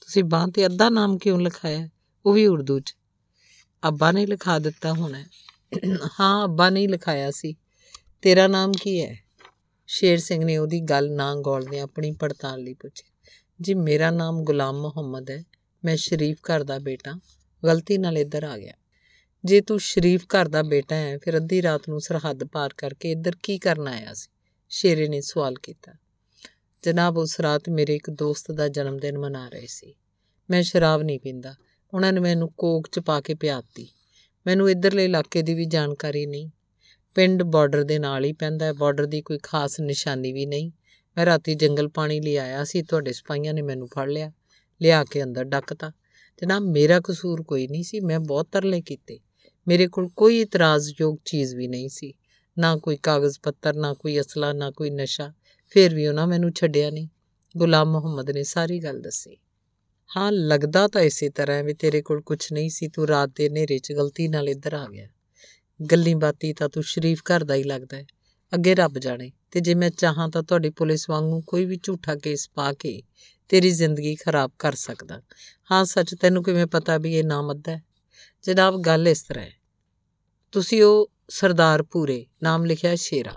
ਤੁਸੀਂ 0.00 0.24
ਬਾਹ 0.24 0.48
ਤੇ 0.48 0.66
ਅੱਧਾ 0.66 0.88
ਨਾਮ 0.88 1.18
ਕਿਉਂ 1.18 1.40
ਲਿਖਾਇਆ? 1.40 1.88
ਉਹ 2.26 2.32
ਵੀ 2.32 2.46
ਉਰਦੂ 2.46 2.80
'ਚ। 2.80 2.96
ਅੱਬਾ 3.88 4.12
ਨੇ 4.12 4.26
ਲਿਖਾ 4.26 4.58
ਦਿੱਤਾ 4.58 4.92
ਹੋਣਾ 4.92 5.24
ਹਾਂ। 6.20 6.44
ਅੱਬਾ 6.44 6.70
ਨੇ 6.70 6.86
ਲਿਖਾਇਆ 6.86 7.30
ਸੀ। 7.30 7.54
ਤੇਰਾ 8.22 8.46
ਨਾਮ 8.46 8.72
ਕੀ 8.72 9.04
ਹੈ? 9.04 9.16
ਸ਼ੇਰ 9.86 10.18
ਸਿੰਘ 10.18 10.44
ਨੇ 10.44 10.56
ਉਹਦੀ 10.56 10.80
ਗੱਲ 10.80 11.12
ਨਾ 11.12 11.34
ਗੋਲਦਿਆਂ 11.34 11.84
ਆਪਣੀ 11.84 12.12
ਪੜਤਾਲ 12.12 12.60
ਲਈ 12.60 12.74
ਪੁੱਛਿਆ 12.74 13.10
ਜੀ, 13.60 13.74
ਮੇਰਾ 13.74 14.10
ਨਾਮ 14.10 14.44
ਗੁਲਾਮ 14.44 14.80
ਮੁਹੰਮਦ 14.80 15.30
ਹੈ। 15.30 15.44
ਮੈਂ 15.84 15.96
ਸ਼ਰੀਫ 15.96 16.38
ਘਰ 16.38 16.62
ਦਾ 16.62 16.78
ਬੇਟਾ। 16.78 17.20
ਗਲਤੀ 17.64 17.98
ਨਾਲ 17.98 18.18
ਇੱਧਰ 18.18 18.44
ਆ 18.44 18.58
ਗਿਆ। 18.58 18.72
ਜੇ 19.44 19.60
ਤੂੰ 19.60 19.80
ਸ਼ਰੀਫ 19.80 20.24
ਘਰ 20.24 20.48
ਦਾ 20.48 20.62
ਬੇਟਾ 20.62 20.96
ਹੈ, 20.96 21.18
ਫਿਰ 21.18 21.36
ਅੱਧੀ 21.36 21.62
ਰਾਤ 21.62 21.88
ਨੂੰ 21.88 22.00
ਸਰਹੱਦ 22.00 22.44
ਪਾਰ 22.44 22.74
ਕਰਕੇ 22.76 23.10
ਇੱਧਰ 23.10 23.32
ਕੀ 23.42 23.58
ਕਰਨ 23.58 23.88
ਆਇਆ 23.88 24.14
ਸੀ? 24.14 24.28
ਸ਼ੇਰੇ 24.68 25.08
ਨੇ 25.08 25.20
ਸਵਾਲ 25.20 25.54
ਕੀਤਾ। 25.54 25.92
ਜਨਾਬ, 26.82 27.18
ਉਸ 27.18 27.40
ਰਾਤ 27.40 27.68
ਮੇਰੇ 27.68 27.96
ਇੱਕ 27.96 28.10
ਦੋਸਤ 28.10 28.52
ਦਾ 28.52 28.68
ਜਨਮ 28.68 28.98
ਦਿਨ 28.98 29.18
ਮਨਾ 29.18 29.48
ਰਹੇ 29.48 29.66
ਸੀ। 29.66 29.94
ਮੈਂ 30.50 30.62
ਸ਼ਰਾਬ 30.62 31.02
ਨਹੀਂ 31.02 31.20
ਪੀਂਦਾ। 31.20 31.54
ਉਹਨਾਂ 31.94 32.12
ਨੇ 32.12 32.20
ਮੈਨੂੰ 32.20 32.52
ਕੋਕ 32.58 32.88
ਚ 32.92 32.98
ਪਾ 32.98 33.20
ਕੇ 33.20 33.34
ਪਿਆਤੀ। 33.34 33.88
ਮੈਨੂੰ 34.46 34.70
ਇੱਧਰਲੇ 34.70 35.04
ਇਲਾਕੇ 35.04 35.42
ਦੀ 35.42 35.54
ਵੀ 35.54 35.64
ਜਾਣਕਾਰੀ 35.64 36.26
ਨਹੀਂ। 36.26 36.50
ਪਿੰਡ 37.14 37.42
ਬਾਰਡਰ 37.42 37.84
ਦੇ 37.84 37.98
ਨਾਲ 37.98 38.24
ਹੀ 38.24 38.32
ਪੈਂਦਾ 38.32 38.66
ਹੈ। 38.66 38.72
ਬਾਰਡਰ 38.72 39.06
ਦੀ 39.06 39.22
ਕੋਈ 39.22 39.38
ਖਾਸ 39.42 39.80
ਨਿਸ਼ਾਨੀ 39.80 40.32
ਵੀ 40.32 40.46
ਨਹੀਂ। 40.46 40.70
ਮੈਂ 41.16 41.26
ਰਾਤੀ 41.26 41.54
ਜੰਗਲ 41.54 41.88
ਪਾਣੀ 41.88 42.20
ਲਈ 42.20 42.36
ਆਇਆ 42.36 42.64
ਸੀ। 42.64 42.82
ਤੁਹਾਡੇ 42.82 43.12
ਸਿਪਾਹੀਆਂ 43.12 43.54
ਨੇ 43.54 43.62
ਮੈਨੂੰ 43.62 43.88
ਫੜ 43.88 44.08
ਲਿਆ। 44.08 44.32
ਲਿਆ 44.82 45.04
ਕੇ 45.04 45.22
ਅੰਦਰ 45.22 45.44
ਡੱਕਤਾ। 45.44 45.92
ਜਨਾਬ, 46.42 46.62
ਮੇਰਾ 46.62 47.00
ਕਸੂਰ 47.00 47.42
ਕੋਈ 47.42 47.68
ਨਹੀਂ 47.68 47.82
ਸੀ। 47.82 48.00
ਮੈਂ 48.00 48.20
ਬਹੁਤ 48.20 48.48
ਤਰਲੇ 48.52 48.80
ਕੀਤੇ। 48.80 49.20
ਮੇਰੇ 49.68 49.88
ਕੋਲ 49.88 50.08
ਕੋਈ 50.08 50.40
ਇਤਰਾਜ਼ਯੋਗ 50.40 51.16
ਚੀਜ਼ 51.24 51.56
ਵੀ 51.56 51.68
ਨਹੀਂ 51.68 51.88
ਸੀ। 51.88 52.14
ਨਾ 52.58 52.76
ਕੋਈ 52.76 52.96
ਕਾਗਜ਼ 52.96 53.38
ਪੱਤਰ, 53.42 53.76
ਨਾ 53.76 53.92
ਕੋਈ 53.94 54.20
ਅਸਲਾ, 54.20 54.52
ਨਾ 54.52 54.70
ਕੋਈ 54.70 54.90
ਨਸ਼ਾ। 54.90 55.32
ਫਿਰ 55.68 55.94
ਵੀ 55.94 56.06
ਉਹਨਾਂ 56.06 56.26
ਮੈਨੂੰ 56.26 56.52
ਛੱਡਿਆ 56.52 56.90
ਨਹੀਂ। 56.90 57.08
ਗੁਲਾਮ 57.56 57.92
ਮੁਹੰਮਦ 57.92 58.30
ਨੇ 58.30 58.42
ਸਾਰੀ 58.42 58.78
ਗੱਲ 58.78 59.00
ਦੱਸੀ। 59.00 59.36
ਹਾਂ, 60.16 60.32
ਲੱਗਦਾ 60.32 60.88
ਤਾਂ 60.88 61.02
ਇਸੇ 61.02 61.28
ਤਰ੍ਹਾਂ 61.28 61.62
ਵੀ 61.64 61.74
ਤੇਰੇ 61.74 62.02
ਕੋਲ 62.02 62.20
ਕੁਝ 62.20 62.52
ਨਹੀਂ 62.52 62.70
ਸੀ, 62.70 62.88
ਤੂੰ 62.88 63.08
ਰਾਤ 63.08 63.28
ਦੇ 63.28 63.48
ਹਨੇਰੇ 63.48 63.78
'ਚ 63.78 63.92
ਗਲਤੀ 63.92 64.28
ਨਾਲ 64.28 64.48
ਇੱਧਰ 64.48 64.74
ਆ 64.74 64.86
ਗਿਆ। 64.86 65.08
ਗੱਲੀ 65.92 66.14
ਬਾਤੀ 66.14 66.52
ਤਾਂ 66.52 66.68
ਤੂੰ 66.68 66.82
ਸ਼ਰੀਫ 66.82 67.20
ਘਰ 67.20 67.44
ਦਾ 67.44 67.54
ਹੀ 67.54 67.62
ਲੱਗਦਾ 67.62 67.96
ਹੈ। 67.96 68.06
ਅੱਗੇ 68.54 68.74
ਰੱਬ 68.74 68.98
ਜਾਣੇ, 68.98 69.32
ਤੇ 69.50 69.60
ਜੇ 69.60 69.74
ਮੈਂ 69.74 69.90
ਚਾਹਾਂ 69.90 70.28
ਤਾਂ 70.28 70.42
ਤੁਹਾਡੀ 70.42 70.70
ਪੁਲਿਸ 70.70 71.10
ਵਾਂਗੂ 71.10 71.40
ਕੋਈ 71.40 71.64
ਵੀ 71.64 71.80
ਝੂਠਾ 71.82 72.14
ਕੇਸ 72.14 72.50
ਪਾ 72.50 72.72
ਕੇ 72.72 73.02
ਤੇਰੀ 73.48 73.70
ਜ਼ਿੰਦਗੀ 73.70 74.14
ਖਰਾਬ 74.14 74.50
ਕਰ 74.58 74.74
ਸਕਦਾ। 74.74 75.22
ਹਾਂ, 75.72 75.84
ਸੱਚ 75.84 76.14
ਤੈਨੂੰ 76.14 76.42
ਕਿਵੇਂ 76.42 76.66
ਪਤਾ 76.66 76.98
ਵੀ 76.98 77.14
ਇਹ 77.14 77.24
ਨਾਮ 77.24 77.52
ਅੱਧਾ 77.52 77.72
ਹੈ? 77.72 77.82
ਜਨਾਬ, 78.42 78.80
ਗੱਲ 78.80 79.08
ਇਸ 79.08 79.22
ਤਰ੍ਹਾਂ 79.22 79.44
ਹੈ। 79.44 79.52
ਤੁਸੀਂ 80.52 80.82
ਉਹ 80.82 81.10
ਸਰਦਾਰ 81.28 81.82
ਪੂਰੇ 81.82 82.26
ਨਾਮ 82.42 82.64
ਲਿਖਿਆ 82.64 82.94
ਸ਼ੇਰਾ। 82.94 83.34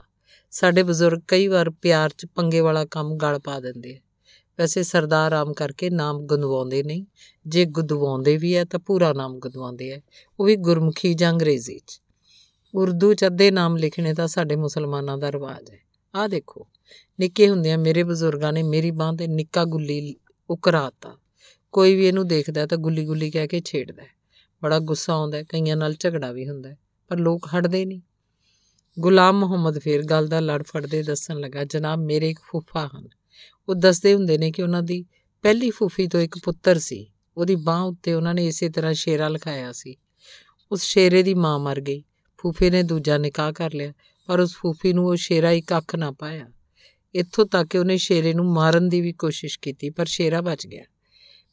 ਸਾਡੇ 0.51 0.83
ਬਜ਼ੁਰਗ 0.83 1.21
ਕਈ 1.27 1.47
ਵਾਰ 1.47 1.69
ਪਿਆਰ 1.69 2.09
'ਚ 2.09 2.25
ਪੰਗੇ 2.25 2.59
ਵਾਲਾ 2.59 2.85
ਕੰਮ 2.85 3.17
ਗਲ 3.17 3.39
ਪਾ 3.39 3.59
ਦਿੰਦੇ 3.59 3.95
ਆ। 3.95 3.99
ਵੈਸੇ 4.59 4.83
ਸਰਦਾਰ 4.83 5.33
ਆਮ 5.33 5.53
ਕਰਕੇ 5.53 5.89
ਨਾਮ 5.89 6.19
ਗੁੰਦਵਾਉਂਦੇ 6.19 6.83
ਨਹੀਂ। 6.83 7.05
ਜੇ 7.47 7.65
ਗੁੰਦਵਾਉਂਦੇ 7.65 8.37
ਵੀ 8.37 8.55
ਹੈ 8.55 8.65
ਤਾਂ 8.65 8.79
ਪੂਰਾ 8.79 9.13
ਨਾਮ 9.13 9.39
ਗੁੰਦਵਾਉਂਦੇ 9.39 9.93
ਆ 9.93 9.99
ਉਹ 10.39 10.45
ਵੀ 10.45 10.55
ਗੁਰਮੁਖੀ 10.55 11.13
ਜਾਂ 11.13 11.31
ਅੰਗਰੇਜ਼ੀ 11.31 11.79
'ਚ। 11.79 12.01
ਉਰਦੂ 12.75 13.13
'ਚ 13.13 13.25
ਅੱਧੇ 13.25 13.51
ਨਾਮ 13.51 13.77
ਲਿਖਣੇ 13.77 14.13
ਤਾਂ 14.13 14.27
ਸਾਡੇ 14.27 14.55
ਮੁਸਲਮਾਨਾਂ 14.55 15.17
ਦਾ 15.17 15.31
ਰਿਵਾਜ 15.31 15.71
ਹੈ 15.71 15.79
ਆਹ 16.15 16.27
ਦੇਖੋ, 16.27 16.67
ਨਿੱਕੇ 17.19 17.49
ਹੁੰਦਿਆਂ 17.49 17.77
ਮੇਰੇ 17.77 18.03
ਬਜ਼ੁਰਗਾਂ 18.03 18.53
ਨੇ 18.53 18.63
ਮੇਰੀ 18.63 18.91
ਬਾਹ 18.91 19.13
ਤੇ 19.13 19.27
ਨਿੱਕਾ 19.27 19.65
ਗੁੱਲੀ 19.65 20.15
ਉਕਰਾਤਾ। 20.49 21.17
ਕੋਈ 21.71 21.95
ਵੀ 21.95 22.07
ਇਹਨੂੰ 22.07 22.27
ਦੇਖਦਾ 22.27 22.65
ਤਾਂ 22.65 22.77
ਗੁੱਲੀ 22.77 23.05
ਗੁੱਲੀ 23.05 23.31
ਕਹਿ 23.31 23.47
ਕੇ 23.47 23.61
ਛੇੜਦਾ 23.65 24.03
ਬੜਾ 24.63 24.79
ਗੁੱਸਾ 24.79 25.13
ਆਉਂਦਾ 25.13 25.43
ਕਈਆਂ 25.43 25.75
ਨਾਲ 25.75 25.93
ਝਗੜਾ 25.93 26.31
ਵੀ 26.31 26.49
ਹੁੰਦਾ 26.49 26.69
ਪਰ 27.07 27.17
ਲੋਕ 27.17 27.47
ਹਟਦੇ 27.57 27.85
ਨਹੀਂ। 27.85 28.01
ਗੁਲਾਮ 28.99 29.39
ਮੁਹੰਮਦ 29.39 29.79
ਫੇਰ 29.79 30.03
ਗੱਲ 30.03 30.27
ਦਾ 30.27 30.39
ਲੜ 30.39 30.63
ਫੜਦੇ 30.63 31.03
ਦੱਸਣ 31.03 31.39
ਲੱਗਾ, 31.39 31.63
ਜਨਾਬ 31.63 31.99
ਮੇਰੇ 31.99 32.29
ਇੱਕ 32.29 32.39
ਫੁੱਫਾ 32.39 32.89
ਹਨ। 32.95 33.07
ਉਹ 33.69 33.75
ਦੱਸਦੇ 33.75 34.13
ਹੁੰਦੇ 34.13 34.37
ਨੇ 34.37 34.51
ਕਿ 34.51 34.63
ਉਹਨਾਂ 34.63 34.83
ਦੀ 34.83 35.05
ਪਹਿਲੀ 35.41 35.69
ਫੁੱਫੀ 35.69 36.07
ਤੋਂ 36.07 36.19
ਇੱਕ 36.19 36.37
ਪੁੱਤਰ 36.37 36.79
ਸੀ। 36.79 37.11
ਉਹਦੀ 37.37 37.55
ਬਾਹ 37.55 37.81
ਉੱਤੇ 37.81 38.13
ਉਹਨਾਂ 38.13 38.33
ਨੇ 38.33 38.47
ਇਸੇ 38.47 38.69
ਤਰ੍ਹਾਂ 38.69 38.93
ਸ਼ੇਰਾ 38.93 39.27
ਲਿਖਾਇਆ 39.29 39.71
ਸੀ। 39.71 39.95
ਉਸ 40.71 40.81
ਸ਼ੇਰੇ 40.83 41.23
ਦੀ 41.23 41.33
ਮਾਂ 41.33 41.59
ਮਰ 41.59 41.81
ਗਈ। 41.81 42.03
ਫੂਫੇ 42.37 42.69
ਨੇ 42.69 42.83
ਦੂਜਾ 42.83 43.17
ਨਿਕਾਹ 43.17 43.53
ਕਰ 43.53 43.73
ਲਿਆ, 43.73 43.93
ਪਰ 44.27 44.39
ਉਸ 44.39 44.55
ਫੂਫੀ 44.55 44.93
ਨੂੰ 44.93 45.05
ਉਹ 45.05 45.15
ਸ਼ੇਰਾ 45.15 45.51
ਇੱਕ 45.51 45.77
ਅੱਖ 45.77 45.95
ਨਾ 45.95 46.11
ਪਾਇਆ। 46.11 46.47
ਇੱਥੋਂ 47.15 47.45
ਤੱਕ 47.45 47.69
ਕਿ 47.69 47.77
ਉਹਨੇ 47.77 47.97
ਸ਼ੇਰੇ 47.97 48.33
ਨੂੰ 48.33 48.45
ਮਾਰਨ 48.45 48.89
ਦੀ 48.89 49.01
ਵੀ 49.01 49.13
ਕੋਸ਼ਿਸ਼ 49.13 49.59
ਕੀਤੀ, 49.59 49.89
ਪਰ 49.89 50.05
ਸ਼ੇਰਾ 50.05 50.41
ਬਚ 50.41 50.67
ਗਿਆ। 50.67 50.83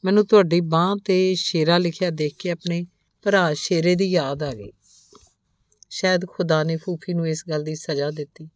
ਮੈਨੂੰ 0.04 0.26
ਤੁਹਾਡੀ 0.26 0.60
ਬਾਹ 0.60 0.96
ਤੇ 1.04 1.34
ਸ਼ੇਰਾ 1.34 1.78
ਲਿਖਿਆ 1.78 2.10
ਦੇਖ 2.10 2.34
ਕੇ 2.38 2.50
ਆਪਣੇ 2.50 2.86
ਭਰਾ 3.22 3.54
ਸ਼ੇਰੇ 3.54 3.94
ਦੀ 3.94 4.10
ਯਾਦ 4.10 4.42
ਆ 4.42 4.54
ਗਈ। 4.54 4.72
ਸ਼ਾਇਦ 5.90 6.26
ਖੁਦਾ 6.26 6.64
ਨੇ 6.64 6.76
ਫੂਫੀ 6.76 7.14
ਨੂੰ 7.14 7.28
ਇਸ 7.28 7.44
ਗੱਲ 7.48 7.62
ਦੀ 7.62 7.74
ਸਜ਼ਾ 7.74 8.10
ਦਿੱਤੀ। 8.10 8.48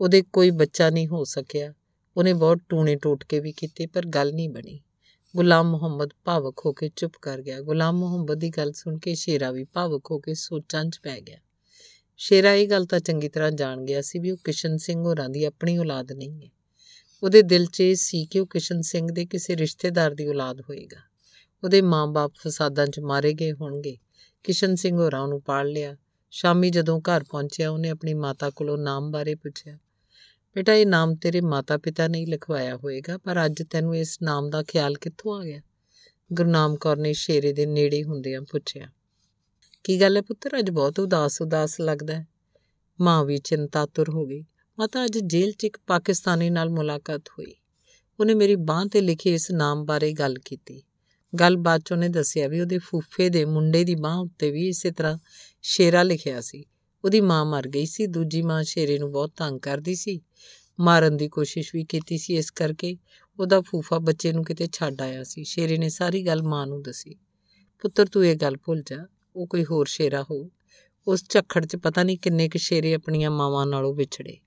ਉਹਦੇ 0.00 0.22
ਕੋਈ 0.22 0.50
ਬੱਚਾ 0.50 0.90
ਨਹੀਂ 0.90 1.08
ਹੋ 1.08 1.24
ਸਕਿਆ। 1.24 1.72
ਉਹਨੇ 2.16 2.32
ਬਹੁਤ 2.32 2.58
ਟੂਣੇ 2.68 2.96
ਟੋਟਕੇ 2.96 3.40
ਵੀ 3.40 3.52
ਕੀਤੇ, 3.52 3.86
ਪਰ 3.86 4.06
ਗੱਲ 4.06 4.32
ਨਹੀਂ 4.32 4.48
ਬਣੀ। 4.48 4.80
ਗੁਲਾਮ 5.36 5.70
ਮੁਹੰਮਦ 5.70 6.10
ਭਾਵਕ 6.24 6.60
ਹੋ 6.66 6.72
ਕੇ 6.72 6.90
ਚੁੱਪ 6.96 7.12
ਕਰ 7.22 7.42
ਗਿਆ। 7.42 7.60
ਗੁਲਾਮ 7.60 7.96
ਮੁਹੰਮਦ 7.96 8.34
ਦੀ 8.34 8.50
ਗੱਲ 8.50 8.72
ਸੁਣ 8.72 8.98
ਕੇ 8.98 9.14
ਸ਼ੇਰਾ 9.14 9.50
ਵੀ 9.50 9.64
ਭਾਵਕ 9.64 10.10
ਹੋ 10.10 10.18
ਕੇ 10.18 10.34
ਸੋਚਾਂ 10.34 10.84
'ਚ 10.84 11.00
ਪੈ 11.02 11.20
ਗਿਆ। 11.20 11.38
ਸ਼ੇਰਾ 12.16 12.54
ਇਹ 12.54 12.68
ਗੱਲ 12.68 12.84
ਤਾਂ 12.84 13.00
ਚੰਗੀ 13.00 13.28
ਤਰ੍ਹਾਂ 13.28 13.50
ਜਾਣ 13.50 13.84
ਗਿਆ 13.84 14.02
ਸੀ 14.02 14.18
ਵੀ 14.18 14.30
ਉਹ 14.30 14.36
ਕਿਸ਼ਨ 14.44 14.76
ਸਿੰਘ 14.76 15.04
ਹੋਰਾਂ 15.04 15.28
ਦੀ 15.28 15.44
ਆਪਣੀ 15.44 15.78
ਔਲਾਦ 15.78 16.12
ਨਹੀਂ 16.12 16.42
ਹੈ। 16.42 16.50
ਉਹਦੇ 17.22 17.42
ਦਿਲ 17.42 17.66
'ਚ 17.66 17.80
ਇਹ 17.80 17.94
ਸੀ 17.94 18.24
ਕਿ 18.24 18.40
ਉਹ 18.40 18.46
ਕਿਸ਼ਨ 18.46 18.80
ਸਿੰਘ 18.80 19.08
ਦੇ 19.12 19.26
ਕਿਸੇ 19.26 19.56
ਰਿਸ਼ਤੇਦਾਰ 19.56 20.14
ਦੀ 20.14 20.26
ਔਲਾਦ 20.26 20.60
ਹੋਏਗਾ। 20.60 21.00
ਉਹਦੇ 21.64 21.80
ਮਾਂ-ਬਾਪ 21.80 22.32
ਫਸਾਦਾਂ 22.34 22.86
'ਚ 22.86 23.00
ਮਾਰੇ 23.00 23.32
ਗਏ 23.32 23.52
ਹੋਣਗੇ। 23.52 23.98
ਕਿਸ਼ਨ 24.44 24.74
ਸਿੰਘ 24.74 24.96
ਹੋਰਾਂ 24.96 25.28
ਨੂੰ 25.28 25.42
ਪਾਲ 25.42 25.68
ਲਿਆ। 25.68 25.96
ਸ਼ਾਮੀ 26.30 26.70
ਜਦੋਂ 26.70 27.00
ਘਰ 27.00 27.24
ਪਹੁੰਚਿਆ, 27.24 27.70
ਉਹਨੇ 27.70 27.88
ਆਪਣੀ 27.88 28.14
ਮਾਤਾ 28.14 28.50
ਕੋਲੋਂ 28.50 28.78
ਨਾਮ 28.78 29.10
ਬਾਰੇ 29.10 29.34
ਪੁੱਛਿਆ। 29.34 29.78
ਬੇਟਾ, 30.56 30.74
ਇਹ 30.74 30.86
ਨਾਮ 30.86 31.14
ਤੇਰੇ 31.14 31.40
ਮਾਤਾ-ਪਿਤਾ 31.40 32.08
ਨੇ 32.08 32.26
ਲਿਖਵਾਇਆ 32.26 32.76
ਹੋਵੇਗਾ 32.76 33.18
ਪਰ 33.18 33.44
ਅੱਜ 33.44 33.62
ਤੈਨੂੰ 33.70 33.96
ਇਸ 33.96 34.22
ਨਾਮ 34.22 34.50
ਦਾ 34.50 34.62
ਖਿਆਲ 34.62 34.94
ਕਿੱਥੋਂ 34.94 35.40
ਆ 35.40 35.44
ਗਿਆ? 35.44 35.60
ਗੁਰਨਾਮ 36.32 36.76
ਕੌਰ 36.76 36.96
ਨੇ 36.96 37.12
ਸ਼ੇਰੇ 37.12 37.52
ਦੇ 37.52 37.66
ਨੇੜੇ 37.66 38.04
ਹੁੰਦਿਆਂ 38.04 38.42
ਪੁੱਛਿਆ। 38.42 38.88
ਕੀ 39.84 40.00
ਗੱਲ 40.00 40.16
ਹੈ 40.16 40.22
ਪੁੱਤਰ? 40.22 40.58
ਅੱਜ 40.58 40.70
ਬਹੁਤ 40.70 41.00
ਉਦਾਸ 41.00 41.42
ਉਦਾਸ 41.42 41.80
ਲੱਗਦਾ 41.80 42.14
ਹੈ। 42.14 42.26
ਮਾਂ 43.00 43.24
ਵੀ 43.24 43.38
ਚਿੰਤਾਤੁਰ 43.38 44.10
ਹੋ 44.10 44.26
ਗਈ। 44.26 44.44
ਮਾਤਾ, 44.78 45.04
ਅੱਜ 45.04 45.18
ਜੇਲ੍ਹ 45.18 45.52
'ਚ 45.52 45.64
ਇੱਕ 45.64 45.78
ਪਾਕਿਸਤਾਨੀ 45.86 46.50
ਨਾਲ 46.50 46.70
ਮੁਲਾਕਾਤ 46.70 47.22
ਹੋਈ। 47.28 47.54
ਉਹਨੇ 48.20 48.34
ਮੇਰੀ 48.34 48.56
ਬਾਹ 48.56 48.86
ਤੇ 48.86 49.00
ਲਿਖੇ 49.00 49.34
ਇਸ 49.34 49.50
ਨਾਮ 49.50 49.84
ਬਾਰੇ 49.84 50.12
ਗੱਲ 50.12 50.38
ਕੀਤੀ। 50.38 50.82
ਗੱਲ 51.40 51.56
ਬਾਅਦ 51.56 51.80
'ਚ 51.80 51.92
ਉਹਨੇ 51.92 52.08
ਦੱਸਿਆ 52.08 52.48
ਵੀ 52.48 52.60
ਉਹਦੇ 52.60 52.78
ਫੂਫੇ 52.78 53.28
ਦੇ 53.28 53.44
ਮੁੰਡੇ 53.44 53.84
ਦੀ 53.84 53.94
ਬਾਹ 53.94 54.18
ਉੱਤੇ 54.18 54.50
ਵੀ 54.50 54.68
ਇਸੇ 54.68 54.90
ਤਰ੍ਹਾਂ 54.90 55.18
ਸ਼ੇਰਾ 55.62 56.02
ਲਿਖਿਆ 56.02 56.40
ਸੀ। 56.40 56.64
ਉਹਦੀ 57.04 57.20
ਮਾਂ 57.20 57.44
ਮਰ 57.44 57.68
ਗਈ 57.68 57.86
ਸੀ, 57.86 58.06
ਦੂਜੀ 58.06 58.42
ਮਾਂ 58.42 58.62
ਸ਼ੇਰੇ 58.64 58.98
ਨੂੰ 58.98 59.12
ਬਹੁਤ 59.12 59.32
ਤੰਗ 59.36 59.60
ਕਰਦੀ 59.60 59.94
ਸੀ, 59.94 60.20
ਮਾਰਨ 60.80 61.16
ਦੀ 61.16 61.28
ਕੋਸ਼ਿਸ਼ 61.28 61.74
ਵੀ 61.74 61.84
ਕੀਤੀ 61.84 62.18
ਸੀ 62.18 62.36
ਇਸ 62.36 62.50
ਕਰਕੇ, 62.50 62.96
ਉਹਦਾ 63.40 63.60
ਫੂਫਾ 63.60 63.98
ਬੱਚੇ 63.98 64.32
ਨੂੰ 64.32 64.44
ਕਿਤੇ 64.44 64.68
ਛੱਡ 64.72 65.02
ਆਇਆ 65.02 65.22
ਸੀ, 65.22 65.44
ਸ਼ੇਰੇ 65.44 65.78
ਨੇ 65.78 65.88
ਸਾਰੀ 65.88 66.26
ਗੱਲ 66.26 66.42
ਮਾਂ 66.42 66.66
ਨੂੰ 66.66 66.82
ਦੱਸੀ। 66.82 67.14
ਪੁੱਤਰ, 67.80 68.06
ਤੂੰ 68.06 68.26
ਇਹ 68.26 68.36
ਗੱਲ 68.36 68.56
ਭੁੱਲ 68.56 68.82
ਜਾ, 68.82 69.06
ਉਹ 69.36 69.46
ਕੋਈ 69.46 69.64
ਹੋਰ 69.64 69.86
ਸ਼ੇਰਾ 69.86 70.22
ਹੋ, 70.22 70.50
ਉਸ 71.06 71.24
ਝੱਖੜ 71.28 71.66
'ਚ 71.66 71.76
ਪਤਾ 71.76 72.02
ਨਹੀਂ 72.02 72.18
ਕਿੰਨੇ 72.18 72.48
ਕੁ 72.48 72.58
ਸ਼ੇਰੇ 72.58 72.94
ਆਪਣੀਆਂ 72.94 73.30
ਮਾਵਾਂ 73.30 73.66
ਨਾਲੋਂ 73.66 73.94
ਵਿਛੜੇ। 73.94 74.38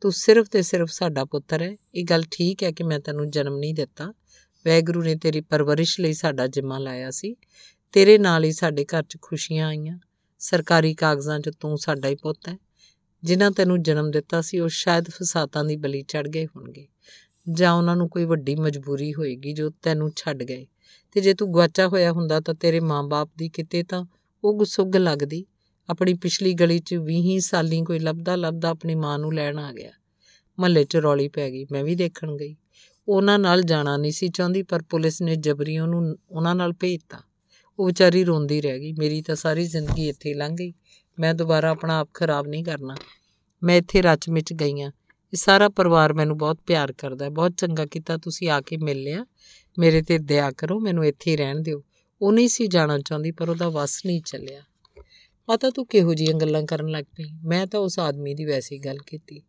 ਤੂੰ 0.00 0.12
ਸਿਰਫ 0.12 0.48
ਤੇ 0.48 0.62
ਸਿਰਫ 0.62 0.90
ਸਾਡਾ 0.90 1.24
ਪੁੱਤਰ 1.24 1.62
ਹੈ, 1.62 1.76
ਇਹ 1.94 2.04
ਗੱਲ 2.04 2.22
ਠੀਕ 2.30 2.62
ਹੈ 2.62 2.70
ਕਿ 2.70 2.84
ਮੈਂ 2.84 3.00
ਤੈਨੂੰ 3.00 3.30
ਜਨਮ 3.30 3.56
ਨਹੀਂ 3.56 3.74
ਦਿੱਤਾ, 3.74 4.12
ਵੈਗਰੂ 4.66 5.02
ਨੇ 5.02 5.14
ਤੇਰੀ 5.14 5.40
ਪਰਵਰਿਸ਼ 5.40 6.00
ਲਈ 6.00 6.12
ਸਾਡਾ 6.12 6.46
ਜਿੰਮਾ 6.46 6.78
ਲਾਇਆ 6.78 7.10
ਸੀ, 7.10 7.36
ਤੇਰੇ 7.92 8.18
ਨਾਲ 8.18 8.44
ਹੀ 8.44 8.52
ਸਾਡੇ 8.52 8.84
ਘਰ 8.84 9.02
'ਚ 9.02 9.18
ਖੁਸ਼ੀਆਂ 9.22 9.68
ਆਈਆਂ 9.68 9.98
ਸਰਕਾਰੀ 10.42 10.94
ਕਾਗਜ਼ਾਂ 10.94 11.40
'ਚ 11.40 11.50
ਤੂੰ 11.60 11.78
ਸਾਡਾ 11.78 12.08
ਹੀ 12.08 12.14
ਪੁੱਤ 12.14 12.48
ਹੈ। 12.48 12.58
ਜਿਨ੍ਹਾਂ 13.24 13.50
ਤੈਨੂੰ 13.50 13.82
ਜਨਮ 13.82 14.10
ਦਿੱਤਾ 14.10 14.40
ਸੀ, 14.40 14.58
ਉਹ 14.58 14.68
ਸ਼ਾਇਦ 14.68 15.04
ਫਸਾਤਾਂ 15.10 15.64
ਦੀ 15.64 15.76
ਬਲੀ 15.76 16.02
ਚੜ 16.02 16.28
ਗਏ 16.28 16.46
ਹੋਣਗੇ। 16.46 16.88
ਜਾਂ 17.50 17.72
ਉਹਨਾਂ 17.72 17.96
ਨੂੰ 17.96 18.08
ਕੋਈ 18.08 18.24
ਵੱਡੀ 18.24 18.54
ਮਜਬੂਰੀ 18.54 19.14
ਹੋਏਗੀ 19.14 19.52
ਜੋ 19.52 19.70
ਤੈਨੂੰ 19.82 20.12
ਛੱਡ 20.16 20.42
ਗਏ। 20.42 20.66
ਤੇ 21.12 21.20
ਜੇ 21.20 21.34
ਤੂੰ 21.34 21.54
ਗਵਾਚਾ 21.54 21.88
ਹੋਇਆ 21.88 22.12
ਹੁੰਦਾ 22.12 22.40
ਤਾਂ 22.40 22.54
ਤੇਰੇ 22.54 22.80
ਮਾਂ-ਬਾਪ 22.80 23.30
ਦੀ 23.38 23.48
ਕਿਤੇ 23.48 23.82
ਤਾਂ 23.82 24.06
ਉਹ 24.44 24.54
ਗੁੱਸੁੱਗ 24.54 24.96
ਲੱਗਦੀ। 24.96 25.46
ਆਪਣੀ 25.90 26.14
ਪਿਛਲੀ 26.14 26.52
ਗਲੀ 26.52 26.78
'ਚ 26.78 26.94
20 26.94 27.40
ਸਾਲੀ 27.40 27.82
ਕੋਈ 27.82 27.98
ਲੱਭਦਾ 27.98 28.36
ਲੱਭਦਾ 28.36 28.68
ਆਪਣੀ 28.68 28.94
ਮਾਂ 28.94 29.18
ਨੂੰ 29.18 29.34
ਲੈਣ 29.34 29.58
ਆ 29.58 29.72
ਗਿਆ। 29.72 29.90
ਮਹੱਲੇ 30.60 30.84
'ਚ 30.84 30.96
ਰੌਲੀ 30.96 31.28
ਪੈ 31.28 31.50
ਗਈ, 31.50 31.66
ਮੈਂ 31.72 31.84
ਵੀ 31.84 31.94
ਦੇਖਣ 31.94 32.36
ਗਈ। 32.36 32.56
ਉਹਨਾਂ 33.08 33.38
ਨਾਲ 33.38 33.62
ਜਾਣਾ 33.62 33.96
ਨਹੀਂ 33.96 34.12
ਸੀ 34.12 34.28
ਚਾਹੁੰਦੀ, 34.28 34.62
ਪਰ 34.62 34.82
ਪੁਲਿਸ 34.82 35.22
ਨੇ 35.22 35.36
ਜਬਰੀ 35.36 35.78
ਉਹਨੂੰ 35.78 36.16
ਉਹਨਾਂ 36.30 36.54
ਨਾਲ 36.54 36.72
ਭੇਜਤਾ। 36.72 37.18
ਉਹ 37.78 37.86
ਵਿਚਾਰੀ 37.86 38.24
ਰੋਂਦੀ 38.24 38.60
ਰਹਿ 38.60 38.78
ਗਈ। 38.78 38.92
ਮੇਰੀ 38.92 39.22
ਤਾਂ 39.22 39.34
ਸਾਰੀ 39.34 39.66
ਜ਼ਿੰਦਗੀ 39.66 40.08
ਇੱਥੇ 40.08 40.28
ਹੀ 40.28 40.34
ਲੰਘ 40.34 40.56
ਗਈ। 40.56 40.72
ਮੈਂ 41.18 41.34
ਦੁਬਾਰਾ 41.34 41.70
ਆਪਣਾ 41.70 41.98
ਆਪ 41.98 42.10
ਖਰਾਬ 42.14 42.46
ਨਹੀਂ 42.46 42.64
ਕਰਨਾ। 42.64 42.96
ਮੈਂ 43.62 43.76
ਇੱਥੇ 43.76 44.02
ਰਚ 44.02 44.28
ਮਿਚ 44.28 44.52
ਗਈ 44.52 44.80
ਹਾਂ। 44.80 44.90
ਇਹ 45.32 45.36
ਸਾਰਾ 45.36 45.68
ਪਰਿਵਾਰ 45.68 46.12
ਮੈਨੂੰ 46.12 46.38
ਬਹੁਤ 46.38 46.58
ਪਿਆਰ 46.66 46.92
ਕਰਦਾ 46.92 47.24
ਹੈ। 47.24 47.30
ਬਹੁਤ 47.30 47.52
ਚੰਗਾ 47.52 47.86
ਕੀਤਾ 47.86 48.16
ਤੁਸੀਂ 48.16 48.50
ਆ 48.50 48.60
ਕੇ 48.60 48.76
ਮਿਲ 48.76 49.02
ਲਿਆ। 49.02 49.26
ਮੇਰੇ 49.78 50.02
ਤੇ 50.02 50.18
ਦਇਆ 50.18 50.50
ਕਰੋ, 50.50 50.80
ਮੈਨੂੰ 50.80 51.06
ਇੱਥੇ 51.06 51.30
ਹੀ 51.30 51.36
ਰਹਿਣ 51.36 51.60
ਦਿਓ। 51.60 51.84
ਉਹ 52.22 52.32
ਨਹੀਂ 52.32 52.48
ਸੀ 52.48 52.66
ਜਾਣਾ 52.66 52.98
ਚਾਹੁੰਦੀ, 52.98 53.30
ਪਰ 53.30 53.48
ਉਹਦਾ 53.48 53.68
ਵਸ 53.68 54.06
ਨਹੀਂ 54.06 54.22
ਚੱਲਿਆ। 54.22 54.62
ਪਤਾ 55.46 55.70
ਤੂੰ 55.70 55.86
ਕਿਹੋ 55.86 56.14
ਜੀਆਂ 56.14 56.34
ਗੱਲਾਂ 56.34 56.62
ਕਰਨ 56.62 56.88
ਲੱਗ 56.88 57.04
ਪਈ? 57.04 57.24
ਮੈਂ 57.44 57.66
ਤਾਂ 57.66 57.80
ਉਸ 57.80 57.98
ਆਦਮੀ 57.98 58.34
ਦੀ 58.34 58.44
ਵੈਸੀ 58.44 58.78
ਗੱਲ 58.78 58.98
ਕੀਤੀ, 58.98 59.42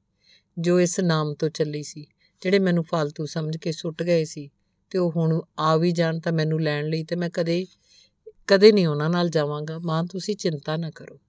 ਜੋ 0.60 0.80
ਇਸ 0.80 1.00
ਨਾਮ 1.00 1.34
ਤੋਂ 1.34 1.50
ਚੱਲੀ 1.50 1.84
ਸੀ, 1.84 2.06
ਜਿਹੜੇ 2.42 2.60
ਮੈਨੂੰ 2.60 2.84
ਫालतू 2.84 3.25
ਸਮਝ 3.25 3.58
ਕੇ 3.58 3.72
ਸੁੱਟ 3.72 4.03
ਗਏ 4.03 4.25
ਸੀ। 4.25 4.50
ਤੇ 4.89 5.00
ਉਹ 5.00 5.12
ਹੁਣ 5.12 5.42
ਆ 5.60 5.77
ਵੀ 5.77 5.92
ਜਾਣ 5.92 6.20
ਤਾਂ 6.20 6.32
ਮੈਨੂੰ 6.32 6.62
ਲੈਣ 6.62 6.88
ਲਈ 6.88 7.03
ਤੇ 7.03 7.15
ਮੈਂ 7.15 7.30
ਕਦੇ 7.30 7.65
ਕਦੇ 8.48 8.72
ਨਹੀਂ 8.72 8.88
ਉਹਨਾਂ 8.88 9.10
ਨਾਲ 9.10 9.30
ਜਾਵਾਂਗਾ। 9.30 9.80
ਮਾਂ, 9.80 10.04
ਤੁਸੀਂ 10.04 10.36
ਚਿੰਤਾ 10.36 10.78
ਨਾ 10.78 10.92
ਕਰੋ। 10.92 11.20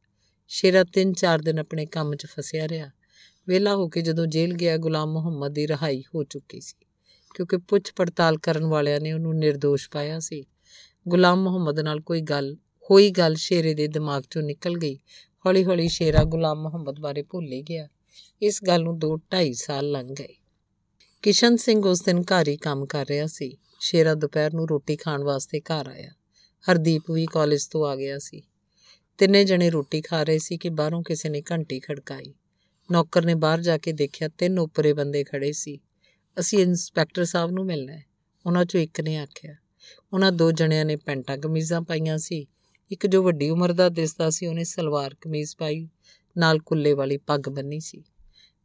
ਸ਼ੇਰਾ 0.49 0.85
ਤਿੰਨ 0.85 1.13
ਚਾਰ 1.13 1.39
ਦਿਨ 1.39 1.59
ਆਪਣੇ 1.59 1.87
ਕੰਮ 1.87 2.17
'ਚ 2.17 2.27
ਫਸਿਆ 2.27 2.69
ਰਿਹਾ। 2.69 2.91
ਵੇਲਾ 3.49 3.75
ਹੋ 3.77 3.89
ਕੇ 3.89 4.03
ਜਦੋਂ 4.03 4.27
ਜੇਲ੍ਹ 4.27 4.55
ਗਿਆ, 4.55 4.77
ਗੁਲਾਮ 4.77 5.13
ਮੁਹੰਮਦ 5.13 5.53
ਦੀ 5.53 5.67
ਰਹਾਈ 5.67 6.03
ਹੋ 6.15 6.25
ਚੁੱਕੀ 6.25 6.61
ਸੀ, 6.61 6.87
ਕਿਉਂਕਿ 7.35 7.57
ਪੁੱਛ 7.57 7.93
ਪੜਤਾਲ 7.97 8.39
ਕਰਨ 8.39 8.65
ਵਾਲਿਆਂ 8.65 9.01
ਨੇ 9.01 9.13
ਉਹਨੂੰ 9.13 9.33
નિર્ਦੋਸ਼ 9.33 9.91
ਪਾਇਆ 9.91 10.21
ਸੀ। 10.21 10.45
ਗੁਲਾਮ 11.09 11.43
ਮੁਹੰਮਦ 11.43 11.81
ਨਾਲ 11.81 12.01
ਕੋਈ 12.01 12.21
ਗੱਲ, 12.21 12.57
ਹੋਈ 12.91 13.11
ਗੱਲ 13.11 13.35
ਸ਼ੇਰੇ 13.35 13.75
ਦੇ 13.75 13.89
ਦਿਮਾਗ 13.89 14.23
'ਚੋਂ 14.23 14.43
ਨਿਕਲ 14.43 14.79
ਗਈ। 14.79 14.99
ਹੌਲੀ-ਹੌਲੀ 15.47 15.89
ਸ਼ੇਰਾ 15.89 16.25
ਗੁਲਾਮ 16.25 16.63
ਮੁਹੰਮਦ 16.63 17.01
ਬਾਰੇ 17.01 17.23
ਭੁੱਲ 17.23 17.53
ਹੀ 17.53 17.63
ਗਿਆ। 17.63 17.89
ਇਸ 18.43 18.65
ਗੱਲ 18.67 18.83
ਨੂੰ 18.83 18.99
2-2.5 18.99 19.53
ਸਾਲ 19.53 19.91
ਲੰਘ 19.91 20.09
ਗਏ। 20.09 20.35
ਕਿਸ਼ਨ 21.23 21.57
ਸਿੰਘ 21.57 21.87
ਉਸ 21.87 22.03
ਦਿਨ 22.03 22.23
ਘਰ 22.23 22.49
ਹੀ 22.49 22.57
ਕੰਮ 22.57 22.87
ਕਰ 22.87 23.07
ਰਿਹਾ 23.07 23.27
ਸੀ। 23.27 23.59
ਸ਼ੇਰਾ 23.81 24.15
ਦੁਪਹਿਰ 24.15 24.55
ਨੂੰ 24.55 24.69
ਰੋਟੀ 24.69 24.97
ਖਾਣ 24.97 25.25
ਵਾਸਤੇ 25.25 25.61
ਘਰ 25.61 25.87
ਆਇਆ। 25.87 26.11
ਹਰਦੀਪ 26.71 27.11
ਵੀ 27.11 27.27
ਕਾਲਜ 27.27 27.67
ਤੋਂ 27.67 27.87
ਆ 27.87 27.97
ਗਿਆ 27.97 28.19
ਸੀ। 28.19 28.43
ਤਿੰਨੇ 29.19 29.45
ਜਣੇ 29.45 29.71
ਰੋਟੀ 29.71 30.01
ਖਾ 30.01 30.23
ਰਹੇ 30.23 30.39
ਸੀ 30.39 30.59
ਕਿ 30.59 30.69
ਬਾਹਰੋਂ 30.69 31.03
ਕਿਸੇ 31.03 31.29
ਨੇ 31.29 31.43
ਘੰਟੀ 31.53 31.81
ਖੜਕਾਈ। 31.81 32.35
ਨੌਕਰ 32.93 33.25
ਨੇ 33.25 33.35
ਬਾਹਰ 33.35 33.61
ਜਾ 33.61 33.79
ਕੇ 33.79 33.93
ਦੇਖਿਆ 33.93 34.29
ਤਿੰਨ 34.29 34.59
ਉੱਪਰੇ 34.59 34.93
ਬੰਦੇ 34.93 35.25
ਖੜੇ 35.25 35.53
ਸੀ। 35.53 35.81
ਅਸੀਂ 36.41 36.59
ਇੰਸਪੈਕਟਰ 36.59 37.25
ਸਾਹਿਬ 37.25 37.51
ਨੂੰ 37.51 37.67
ਮਿਲਣਾ 37.67 37.93
ਹੈ। 37.93 38.05
ਉਹਨਾਂ 38.47 38.65
ਚੋਂ 38.65 38.81
ਇੱਕ 38.81 39.01
ਨੇ 39.01 39.17
ਆਖਿਆ। 39.17 39.55
ਉਹਨਾਂ 40.13 40.33
ਦੋ 40.33 40.53
ਜਣਿਆਂ 40.53 40.85
ਨੇ 40.85 40.97
ਪੈਂਟਾਂ, 40.97 41.39
ਕਮੀਜ਼ਾਂ 41.39 41.83
ਪਾਈਆਂ 41.83 42.19
ਸੀ। 42.19 42.47
ਇੱਕ 42.93 43.07
ਜੋ 43.07 43.23
ਵੱਡੀ 43.23 43.51
ਉਮਰ 43.51 43.73
ਦਾ 43.73 43.89
ਦਿਸਦਾ 43.89 44.31
ਸੀ, 44.31 44.47
ਉਹਨੇ 44.47 44.65
ਸਲਵਾਰ 44.65 45.17
ਕਮੀਜ਼ 45.21 45.57
ਪਾਈ, 45.57 45.89
ਨਾਲ 46.37 46.59
ਕੁੱਲੇ 46.59 46.93
ਵਾਲੀ 46.93 47.17
ਪੱਗ 47.17 47.41
ਬੰਨੀ 47.41 47.81
ਸੀ। 47.81 48.05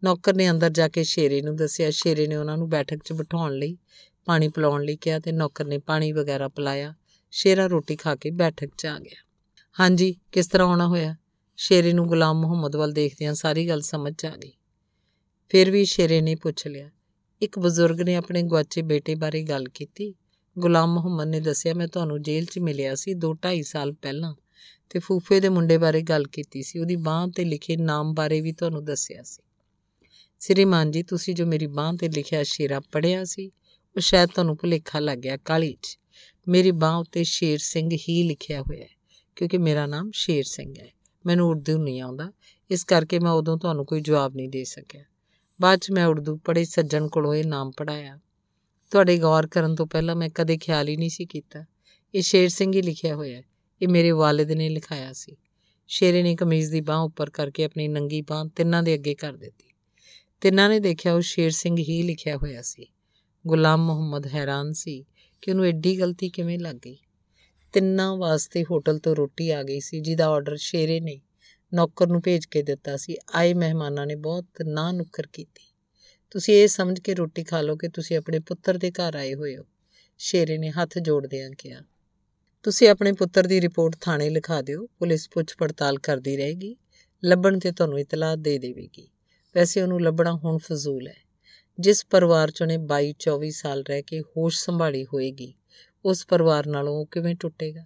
ਨੌਕਰ 0.03 0.36
ਨੇ 0.36 0.50
ਅੰਦਰ 0.50 0.70
ਜਾ 0.70 0.88
ਕੇ 0.88 1.03
ਸ਼ੇਰੇ 1.03 1.41
ਨੂੰ 1.41 1.56
ਦੱਸਿਆ। 1.56 1.89
ਸ਼ੇਰੇ 1.89 2.27
ਨੇ 2.27 2.36
ਉਹਨਾਂ 2.36 2.58
ਨੂੰ 2.58 2.70
ਬੈਠਕ 2.70 2.98
'ਚ 3.06 3.13
ਬਿਠਾਉਣ 3.13 3.53
ਲਈ, 3.53 3.77
ਪਾਣੀ 4.25 4.48
ਪਿਲਾਉਣ 4.48 4.84
ਲਈ 4.84 4.96
ਕਿਹਾ 4.96 5.20
ਤੇ 5.20 5.32
ਨੌਕਰ 5.32 5.65
ਨੇ 5.65 5.77
ਪਾਣੀ 5.77 6.12
ਵਗੈਰਾ 6.12 6.48
ਪਿਲਾਇਆ। 6.48 6.96
ਸ਼ੇਰਾ 7.31 7.67
ਰੋਟੀ 7.67 7.95
ਖਾ 7.95 8.15
ਕੇ 8.15 8.31
ਬੈਠਕ 8.31 8.69
'ਚ 8.77 8.86
ਆ 8.86 9.00
ਗਿਆ। 9.00 9.25
ਹਾਂਜੀ, 9.79 10.15
ਕਿਸ 10.31 10.48
ਤਰ੍ਹਾਂ 10.48 10.67
ਆਉਣਾ 10.67 10.88
ਹੋਇਆ? 10.88 11.15
ਸ਼ੇਰੇ 11.57 11.93
ਨੂੰ 11.93 12.07
ਗੁਲਾਮ 12.07 12.41
ਮੁਹੰਮਦ 12.41 12.75
ਵੱਲ 12.75 12.91
ਦੇਖਦਿਆਂ 12.91 13.33
ਸਾਰੀ 13.33 13.67
ਗੱਲ 13.67 13.81
ਸਮਝ 13.81 14.13
ਆ 14.25 14.36
ਗਈ। 14.36 14.51
ਫਿਰ 15.50 15.71
ਵੀ 15.71 15.86
ਸ਼ੇਰੇ 15.86 16.21
ਨੇ 16.21 16.36
ਪੁੱਛ 16.36 16.67
ਲਿਆ, 16.67 16.89
ਇੱਕ 17.41 17.59
ਬਜ਼ੁਰਗ 17.59 18.01
ਨੇ 18.01 18.15
ਆਪਣੇ 18.15 18.43
ਗਵਾਚੇ 18.43 18.81
ਬੇਟੇ 18.81 19.15
ਬਾਰੇ 19.15 19.43
ਗੱਲ 19.43 19.69
ਕੀਤੀ? 19.69 20.13
ਗੁਲਾਮ 20.59 20.93
ਮੁਹੰਮਦ 20.93 21.27
ਨੇ 21.27 21.39
ਦੱਸਿਆ, 21.39 21.74
ਮੈਂ 21.74 21.88
ਤੁਹਾਨੂੰ 21.88 22.21
ਜੇਲ੍ਹ 22.21 22.48
'ਚ 22.48 22.59
ਮਿਲਿਆ 22.59 22.95
ਸੀ 22.95 23.13
2-2.5 23.13 23.63
ਸਾਲ 23.63 23.93
ਪਹਿਲਾਂ 23.93 24.36
ਤੇ 24.89 25.00
ਫੂਫੇ 25.00 25.39
ਦੇ 25.39 25.50
ਮੁੰਡੇ 25.50 25.77
ਬਾਰੇ 25.77 26.01
ਗੱਲ 26.01 26.27
ਕੀਤੀ 26.27 26.63
ਸੀ। 26.63 26.79
ਉਹਦੀ 26.79 26.95
ਬਾਹ 26.95 27.27
ਤੇ 27.27 27.45
ਲਿਖੇ 27.45 27.77
ਨਾਮ 27.77 28.13
ਬਾਰੇ 28.13 28.41
ਵੀ 28.41 28.51
ਤੁਹਾਨੂੰ 28.51 28.86
ਦੱਸਿਆ 28.86 29.24
ਸੀ। 29.24 29.41
ਸ੍ਰੀਮਾਨ 30.39 30.91
ਜੀ, 30.91 31.03
ਤੁਸੀਂ 31.03 31.36
ਜੋ 31.36 31.45
ਮੇਰੀ 31.45 31.67
ਬਾਹ 31.67 31.93
ਤੇ 31.93 32.07
ਲਿਖਿਆ 32.07 32.43
ਸ਼ੇਰਾ 32.43 32.79
ਪੜਿਆ 32.79 33.24
ਸੀ, 33.24 33.48
ਉਹ 33.95 34.01
ਸ਼ਾਇਦ 34.01 34.29
ਤੁਹਾਨੂੰ 34.29 34.57
ਭੁਲੇਖਾ 34.57 35.00
ਲੱਗ 35.00 35.17
ਗਿਆ 35.17 35.38
ਕਾਲੀ 35.38 35.77
'ਚ। 35.81 35.98
ਮੇਰੀ 36.48 36.72
ਬਾਹ 36.72 36.98
ਉੱਤੇ 36.98 37.24
ਸ਼ੇਰ 37.24 37.58
ਸਿੰਘ 37.58 37.89
ਹੀ 38.10 38.24
ਲਿਖਿਆ 38.24 38.62
ਹੋਇਆ 38.62 38.84
ਹੈ, 38.84 38.89
ਕਿਉਂਕਿ 39.36 39.58
ਮੇਰਾ 39.58 39.86
ਨਾਮ 39.86 40.12
ਸ਼ੇਰ 40.13 40.43
ਸਿੰਘ 40.43 40.74
ਹੈ। 40.79 40.88
ਮੈਨੂੰ 41.25 41.50
ਉਰਦੂ 41.50 41.77
ਨਹੀਂ 41.77 42.01
ਆਉਂਦਾ। 42.01 42.31
ਇਸ 42.72 42.84
ਕਰਕੇ 42.84 43.19
ਮੈਂ 43.19 43.31
ਉਦੋਂ 43.31 43.58
ਤੁਹਾਨੂੰ 43.58 43.86
ਕੋਈ 43.86 44.01
ਜਵਾਬ 44.01 44.36
ਨਹੀਂ 44.36 44.50
ਦੇ 44.50 44.63
ਸਕਿਆ। 44.63 45.03
ਬਾਅਦ 45.62 45.79
'ਚ 45.79 45.91
ਮੈਂ 45.91 46.05
ਉਰਦੂ 46.05 46.38
ਪੜ੍ਹੇ, 46.38 46.65
ਸੱਜਣ 46.65 47.08
ਕੋਲੋਂ 47.08 47.36
ਇਹ 47.36 47.46
ਨਾਮ 47.46 47.72
ਪੜਾਇਆ 47.77 48.19
ਤੁਹਾਡੇ 48.91 49.17
ਗੌਰ 49.17 49.48
ਕਰਨ 49.48 49.75
ਤੋਂ 49.75 49.88
ਪਹਿਲਾਂ 49.88 50.15
ਮੈਂ 50.15 50.29
ਕਦੇ 50.36 50.58
ਖਿਆਲ 50.58 50.88
ਹੀ 50.88 50.98
ਨਹੀਂ 50.98 51.10
ਸੀ 51.10 51.25
ਕੀਤਾ। 51.25 51.65
ਇਹ 52.15 52.22
ਸ਼ੇਰ 52.22 52.50
ਸਿੰਘ 52.50 52.74
ਹੀ 52.74 52.81
ਲਿਖਿਆ 52.81 53.15
ਹੋਇਆ 53.15 53.38
ਹੈ। 53.38 53.43
ਇਹ 53.81 53.88
ਮੇਰੇ 53.88 54.12
ਵਾਲਿਦ 54.12 54.51
ਨੇ 54.51 54.69
ਲਿਖਾਇਆ 54.69 55.13
ਸੀ। 55.13 55.38
ਸ਼ੇਰੇ 55.88 56.24
ਨੇ 56.24 56.36
ਕਮੀਜ਼ 56.36 56.72
ਦੀ 56.72 56.81
ਬਾਹ 56.81 57.00
ਉੱਪਰ 57.00 57.29
ਕਰਕੇ 57.29 57.63
ਆਪਣੀ 57.63 57.88
ਨੰਗੀ 57.88 58.22
ਬਾਹ 58.22 58.46
ਤਿੰਨਾਂ 58.46 58.84
ਦੇ 58.84 58.93
ਅੱਗੇ 58.93 59.15
ਕਰ 59.15 59.34
ਦਿੱਤੀ। 59.34 59.74
ਤਿੰਨਾਂ 60.41 60.69
ਨੇ 60.69 60.79
ਦੇਖਿਆ 60.79 61.13
ਉਹ 61.13 61.22
ਸ਼ੇਰ 61.22 61.51
ਸਿੰਘ 61.51 61.77
ਹੀ 61.79 62.03
ਲਿਖਿਆ 62.03 62.38
ਹੋਇਆ 62.38 62.62
ਸੀ। 62.62 62.86
ਗੁਲਾਮ 63.48 63.86
ਮੁਹੰਮਦ 63.86 64.27
ਹੈਰਾਨ 64.27 64.74
ਸੀ। 64.74 65.05
ਕਿ 65.41 65.51
ਉਹਨੂੰ 65.51 65.65
ਐਡੀ 65.65 66.00
ਗਲਤੀ 66.00 66.29
ਕਿਵੇਂ 66.29 66.60
ਲੱਗ 66.60 66.75
ਗਈ? 66.75 66.98
ਤਿੰਨਾਂ 67.74 68.15
ਵਾਸਤੇ 68.17 68.63
ਹੋਟਲ 68.63 69.00
ਤੋਂ 69.00 69.15
ਰੋਟੀ 69.15 69.50
ਆ 69.50 69.63
ਗਈ 69.63 69.79
ਸੀ, 69.79 70.00
ਜਿਹਦਾ 70.00 70.27
ਆਰਡਰ 70.27 70.55
ਸ਼ੇਰੇ 70.58 71.00
ਨੇ 71.00 71.19
ਨੌਕਰ 71.74 72.08
ਨੂੰ 72.08 72.22
ਭੇਜ 72.22 72.46
ਕੇ 72.46 72.62
ਦਿੱਤਾ 72.63 72.98
ਸੀ। 72.98 73.17
ਆਏ 73.36 73.53
ਮਹਿਮਾਨਾਂ 73.53 74.05
ਨੇ 74.08 74.15
ਬਹੁਤ 74.15 74.46
ਨਾ 74.63 74.91
ਨੁੱਕਰ 74.91 75.27
ਕੀਤੀ। 75.34 75.67
ਤੁਸੀਂ 76.31 76.53
ਇਹ 76.53 76.67
ਸਮਝ 76.67 77.00
ਕੇ 77.00 77.13
ਰੋਟੀ 77.13 77.43
ਖਾ 77.43 77.62
ਲਓ 77.62 77.75
ਕਿ 77.75 77.88
ਤੁਸੀਂ 77.88 78.17
ਆਪਣੇ 78.17 78.39
ਪੁੱਤਰ 78.39 78.77
ਦੇ 78.77 78.91
ਘਰ 78.91 79.15
ਆਏ 79.15 79.34
ਹੋਏ 79.34 79.58
ਹੋ। 79.58 79.63
ਸ਼ੇਰੇ 80.17 80.58
ਨੇ 80.58 80.69
ਹੱਥ 80.69 80.98
ਜੋੜਦਿਆਂ 81.00 81.51
ਕਿਹਾ, 81.51 81.81
ਤੁਸੀਂ 82.63 82.89
ਆਪਣੇ 82.89 83.12
ਪੁੱਤਰ 83.12 83.48
ਦੀ 83.48 83.62
ਰਿਪੋਰਟ 83.62 83.96
ਥਾਣੇ 84.01 84.29
ਲਿਖਾ 84.29 84.62
ਦਿਓ, 84.62 84.88
ਪੁਲਿਸ 85.00 85.29
ਪੁੱਛ 85.29 85.55
ਪੜਤਾਲ 85.58 86.00
ਕਰਦੀ 86.00 86.38
ਰਹੇਗੀ, 86.38 86.75
ਲੱਭਣ 87.24 87.60
ਤੇ 87.60 87.72
ਤੁਹਾਨੂੰ 87.72 88.00
ਇਤਲਾਹ 88.00 88.38
ਦੇ 88.38 88.58
ਦੇਵੇਗੀ। 88.58 89.10
ਵੈਸੇ 89.55 89.81
ਉਹਨੂੰ 89.81 90.01
ਲੱਭਣਾ 90.01 90.34
ਹੁਣ 90.34 90.58
ਫਜ਼ੂਲ 90.58 91.08
ਹੈ। 91.08 91.28
ਜਿਸ 91.79 92.05
ਪਰਿਵਾਰ 92.05 92.51
'ਚ 92.51 92.62
ਉਹਨੇ 92.62 92.77
22 92.77 93.13
24 93.19 93.51
ਸਾਲ 93.51 93.83
ਰਹਿ 93.89 94.01
ਕੇ 94.01 94.21
ਹੋਸ਼ 94.21 94.59
ਸੰਭਾਲੀ 94.59 95.05
ਹੋਏਗੀ, 95.05 95.53
ਉਸ 96.05 96.25
ਪਰਿਵਾਰ 96.27 96.67
ਨਾਲੋਂ 96.67 96.93
ਉਹ 96.93 97.05
ਕਿਵੇਂ 97.05 97.36
ਟੁੱਟੇਗਾ? 97.36 97.86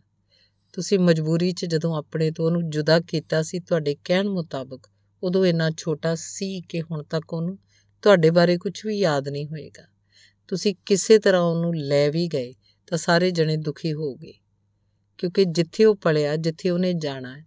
ਤੁਸੀਂ 0.73 0.99
ਮਜਬੂਰੀ 0.99 1.51
'ਚ 1.51 1.65
ਜਦੋਂ 1.65 1.95
ਆਪਣੇ 1.95 2.31
ਤੋਂ 2.31 2.45
ਉਹਨੂੰ 2.45 2.69
ਜੁਦਾ 2.69 2.99
ਕੀਤਾ 2.99 3.41
ਸੀ, 3.41 3.59
ਤੁਹਾਡੇ 3.59 3.95
ਕਹਿਣ 4.05 4.29
ਮੁਤਾਬਕ 4.29 4.89
ਉਦੋਂ 5.23 5.45
ਇੰਨਾ 5.45 5.71
ਛੋਟਾ 5.77 6.15
ਸੀ 6.15 6.61
ਕਿ 6.61 6.81
ਹੁਣ 6.81 7.03
ਤੱਕ 7.03 7.33
ਉਹਨੂੰ 7.33 7.59
ਤੁਹਾਡੇ 8.01 8.29
ਬਾਰੇ 8.29 8.57
ਕੁਝ 8.57 8.85
ਵੀ 8.85 8.99
ਯਾਦ 8.99 9.29
ਨਹੀਂ 9.29 9.47
ਹੋਏਗਾ। 9.47 9.83
ਤੁਸੀਂ 10.47 10.75
ਕਿਸੇ 10.85 11.19
ਤਰ੍ਹਾਂ 11.19 11.41
ਉਹਨੂੰ 11.41 11.75
ਲੈ 11.75 12.09
ਵੀ 12.09 12.27
ਗਏ 12.27 12.53
ਤਾਂ 12.87 12.97
ਸਾਰੇ 12.97 13.31
ਜਣੇ 13.31 13.57
ਦੁਖੀ 13.57 13.93
ਹੋਗੇ 13.93 14.33
ਕਿਉਂਕਿ 15.17 15.45
ਜਿੱਥੇ 15.45 15.85
ਉਹ 15.85 15.95
ਪਲਿਆ, 15.95 16.35
ਜਿੱਥੇ 16.35 16.69
ਉਹਨੇ 16.69 16.93
ਜਾਣਾ 16.93 17.37
ਹੈ 17.37 17.45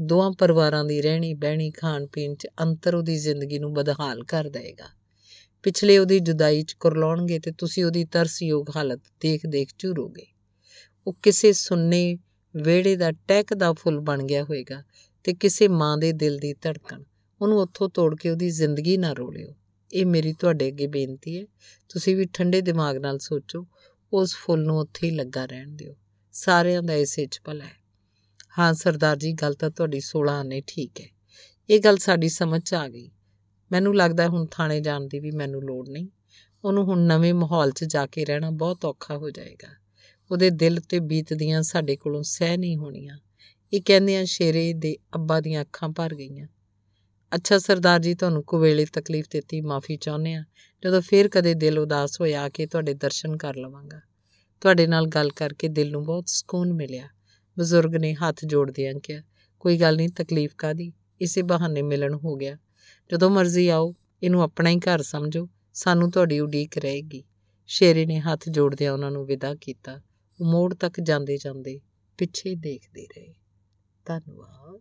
ਦੋਹਾਂ 0.00 0.32
ਪਰਿਵਾਰਾਂ 0.32 0.84
ਦੀ 0.84 1.02
ਰਹਿਣੀ 1.02 1.34
ਬਹਿਣੀ 1.34 1.70
ਖਾਣ 1.70 2.06
ਪੀਣ 2.06 2.34
'ਚ 2.34 2.46
ਅੰਤਰ 2.62 2.94
ਉਹਦੀ 2.94 3.18
ਜ਼ਿੰਦਗੀ 3.18 3.58
ਨੂੰ 3.58 3.74
ਬਦਹਾਲ 3.74 4.24
ਕਰ 4.24 4.44
ਦੇਗਾ 4.44 4.97
ਪਿਛਲੇ 5.62 5.98
ਉਹਦੀ 5.98 6.18
ਜੁਦਾਈ 6.18 6.62
'ਚ 6.62 6.72
ਕੁਰਲਾਉਣਗੇ 6.72 7.38
ਤੇ 7.38 7.52
ਤੁਸੀਂ 7.58 7.84
ਉਹਦੀ 7.84 8.04
ਤਰਸਯੋਗ 8.04 8.66
ਹਾਲਤ 8.76 9.00
ਦੇਖ-ਦੇਖ 9.20 9.68
ਝੂਰੋਗੇ। 9.78 10.26
ਉਹ 11.06 11.16
ਕਿਸੇ 11.22 11.52
ਸੁੰਨੇ 11.52 12.18
ਵਿਹੜੇ 12.56 12.96
ਦਾ 12.96 13.12
ਟਹਿਕਦਾ 13.12 13.72
ਫੁੱਲ 13.72 14.00
ਬਣ 14.00 14.22
ਗਿਆ 14.22 14.44
ਹੋਵੇਗਾ 14.44 14.82
ਤੇ 15.24 15.34
ਕਿਸੇ 15.34 15.68
ਮਾਂ 15.68 15.98
ਦੇ 15.98 16.12
ਦਿਲ 16.12 16.38
ਦੀ 16.38 16.52
ਧੜਕਣ। 16.52 17.02
ਉਹਨੂੰ 17.40 17.58
ਉੱਥੋਂ 17.58 17.88
ਤੋੜ 17.88 18.16
ਕੇ 18.16 18.30
ਉਹਦੀ 18.30 18.50
ਜ਼ਿੰਦਗੀ 18.50 18.96
ਨਾ 18.96 19.12
ਰੋਲਿਓ। 19.12 19.54
ਇਹ 19.92 20.06
ਮੇਰੀ 20.06 20.32
ਤੁਹਾਡੇ 20.32 20.68
ਅੱਗੇ 20.68 20.86
ਬੇਨਤੀ 20.86 21.40
ਹੈ। 21.40 21.46
ਤੁਸੀਂ 21.88 22.16
ਵੀ 22.16 22.26
ਠੰਡੇ 22.32 22.60
ਦਿਮਾਗ 22.60 22.96
ਨਾਲ 22.96 23.18
ਸੋਚੋ, 23.18 23.66
ਉਸ 24.12 24.34
ਫੁੱਲ 24.34 24.60
ਨੂੰ 24.62 24.78
ਉੱਥੇ 24.78 25.06
ਹੀ 25.06 25.14
ਲੱਗਾ 25.14 25.46
ਰਹਿਣ 25.46 25.68
ਦਿਓ। 25.68 25.96
ਸਾਰਿਆਂ 26.32 26.82
ਦਾ 26.82 26.94
ਇਸੇ 26.94 27.26
'ਚ 27.26 27.40
ਭਲਾ 27.44 27.64
ਹੈ। 27.64 27.78
ਹਾਂ, 28.58 28.74
ਸਰਦਾਰ 28.74 29.16
ਜੀ, 29.16 29.32
ਗੱਲ 29.32 29.54
ਤਾਂ 29.54 29.70
ਤੁਹਾਡੀ 29.70 30.00
16 30.00 30.30
ਆਨੇ 30.30 30.62
ਠੀਕ 30.66 31.00
ਹੈ। 31.00 31.06
ਇਹ 31.70 31.80
ਗੱਲ 31.80 31.96
ਸਾਡੀ 31.96 32.28
ਸਮਝ 32.28 32.62
'ਚ 32.62 32.74
ਆ 32.74 32.88
ਗਈ। 32.88 33.10
ਮੈਨੂੰ 33.72 33.96
ਲੱਗਦਾ 33.96 34.28
ਹੁਣ 34.28 34.46
ਥਾਣੇ 34.50 34.80
ਜਾਣ 34.80 35.00
ਦੀ 35.00 35.20
ਵੀ 35.20 35.30
ਮੈਨੂੰ 35.30 35.62
ਲੋੜ 35.62 35.88
ਨਹੀਂ। 35.88 36.08
ਉਹਨੂੰ 36.64 36.84
ਹੁਣ 36.84 36.98
ਨਵੇਂ 36.98 37.34
ਮਾਹੌਲ 37.34 37.70
'ਚ 37.70 37.84
ਜਾ 37.84 38.06
ਕੇ 38.06 38.24
ਰਹਿਣਾ 38.24 38.50
ਬਹੁਤ 38.50 38.84
ਔਖਾ 38.84 39.16
ਹੋ 39.16 39.30
ਜਾਏਗਾ। 39.30 39.68
ਉਹਦੇ 40.30 40.50
ਦਿਲ 40.50 40.80
ਤੇ 40.80 41.00
ਬੀਤਦੀਆਂ 41.00 41.62
ਸਾਡੇ 41.62 41.96
ਕੋਲੋਂ 41.96 42.22
ਸਹਿ 42.22 42.56
ਨਹੀਂ 42.56 42.76
ਹੋਣੀਆਂ। 42.76 43.18
ਇਹ 43.72 43.80
ਕਹਿੰਦਿਆਂ 43.86 44.24
ਸ਼ੇਰੇ 44.24 44.72
ਦੇ 44.72 44.96
ਅੱਬਾ 45.14 45.40
ਦੀਆਂ 45.40 45.62
ਅੱਖਾਂ 45.62 45.88
ਭਰ 45.88 46.14
ਗਈਆਂ। 46.14 46.46
ਅੱਛਾ, 47.34 47.58
ਸਰਦਾਰ 47.58 48.00
ਜੀ, 48.00 48.14
ਤੁਹਾਨੂੰ 48.14 48.44
ਕੁਵੇਲੇ 48.44 48.84
ਤਕਲੀਫ 48.84 49.26
ਦਿੱਤੀ, 49.30 49.60
ਮਾਫੀ 49.60 49.96
ਚਾਹੁੰਦੇ 49.96 50.34
ਆ 50.34 50.44
ਜਦੋਂ 50.84 51.00
ਫੇਰ 51.00 51.28
ਕਦੇ 51.28 51.54
ਦਿਲ 51.54 51.78
ਉਦਾਸ 51.78 52.20
ਹੋਇਆ, 52.20 52.42
ਆ 52.42 52.48
ਕੇ 52.48 52.66
ਤੁਹਾਡੇ 52.66 52.94
ਦਰਸ਼ਨ 52.94 53.36
ਕਰ 53.36 53.56
ਲਵਾਂਗਾ। 53.56 54.00
ਤੁਹਾਡੇ 54.60 54.86
ਨਾਲ 54.86 55.06
ਗੱਲ 55.06 55.30
ਕਰਕੇ 55.30 55.68
ਦਿਲ 55.68 55.90
ਨੂੰ 55.90 56.04
ਬਹੁਤ 56.04 56.24
ਸਕੂਨ 56.28 56.72
ਮਿਲਿਆ। 56.72 57.08
ਬਜ਼ੁਰਗ 57.58 57.96
ਨੇ 57.96 58.14
ਹੱਥ 58.14 58.44
ਜੋੜਦਿਆਂ 58.44 58.94
ਕਿਹਾ 58.94 59.22
ਕੋਈ 59.60 59.78
ਗੱਲ 59.78 59.96
ਨਹੀਂ, 59.96 60.08
ਤਕਲੀਫ 60.08 60.54
ਕਾਦੀ 60.58 60.92
ਇਸੇ 61.20 61.42
ਬਹਾਨੇ 61.42 61.82
ਮਿਲਣ 61.82 62.14
ਹੋ 62.14 62.36
ਗਿਆ। 62.36 62.56
ਜਦੋਂ 63.12 63.30
ਮਰਜ਼ੀ 63.30 63.68
ਆਓ, 63.68 63.94
ਇਹਨੂੰ 64.22 64.42
ਆਪਣਾ 64.42 64.70
ਹੀ 64.70 64.78
ਘਰ 64.78 65.02
ਸਮਝੋ, 65.02 65.48
ਸਾਨੂੰ 65.74 66.10
ਤੁਹਾਡੀ 66.10 66.40
ਉਡੀਕ 66.40 66.78
ਰਹੇਗੀ। 66.78 67.24
ਸ਼ੇਰੇ 67.66 68.06
ਨੇ 68.06 68.20
ਹੱਥ 68.20 68.48
ਜੋੜਦਿਆਂ 68.48 68.92
ਉਹਨਾਂ 68.92 69.10
ਨੂੰ 69.10 69.26
ਵਿਦਾ 69.26 69.54
ਕੀਤਾ। 69.54 70.00
ਉਹ 70.40 70.46
ਮੋੜ 70.46 70.74
ਤੱਕ 70.74 71.00
ਜਾਂਦੇ 71.00 71.36
ਜਾਂਦੇ 71.36 71.80
ਪਿੱਛੇ 72.18 72.54
ਦੇਖਦੇ 72.54 73.06
ਰਹੇ। 73.16 73.34
ਧੰਨਵਾਦ। 74.04 74.80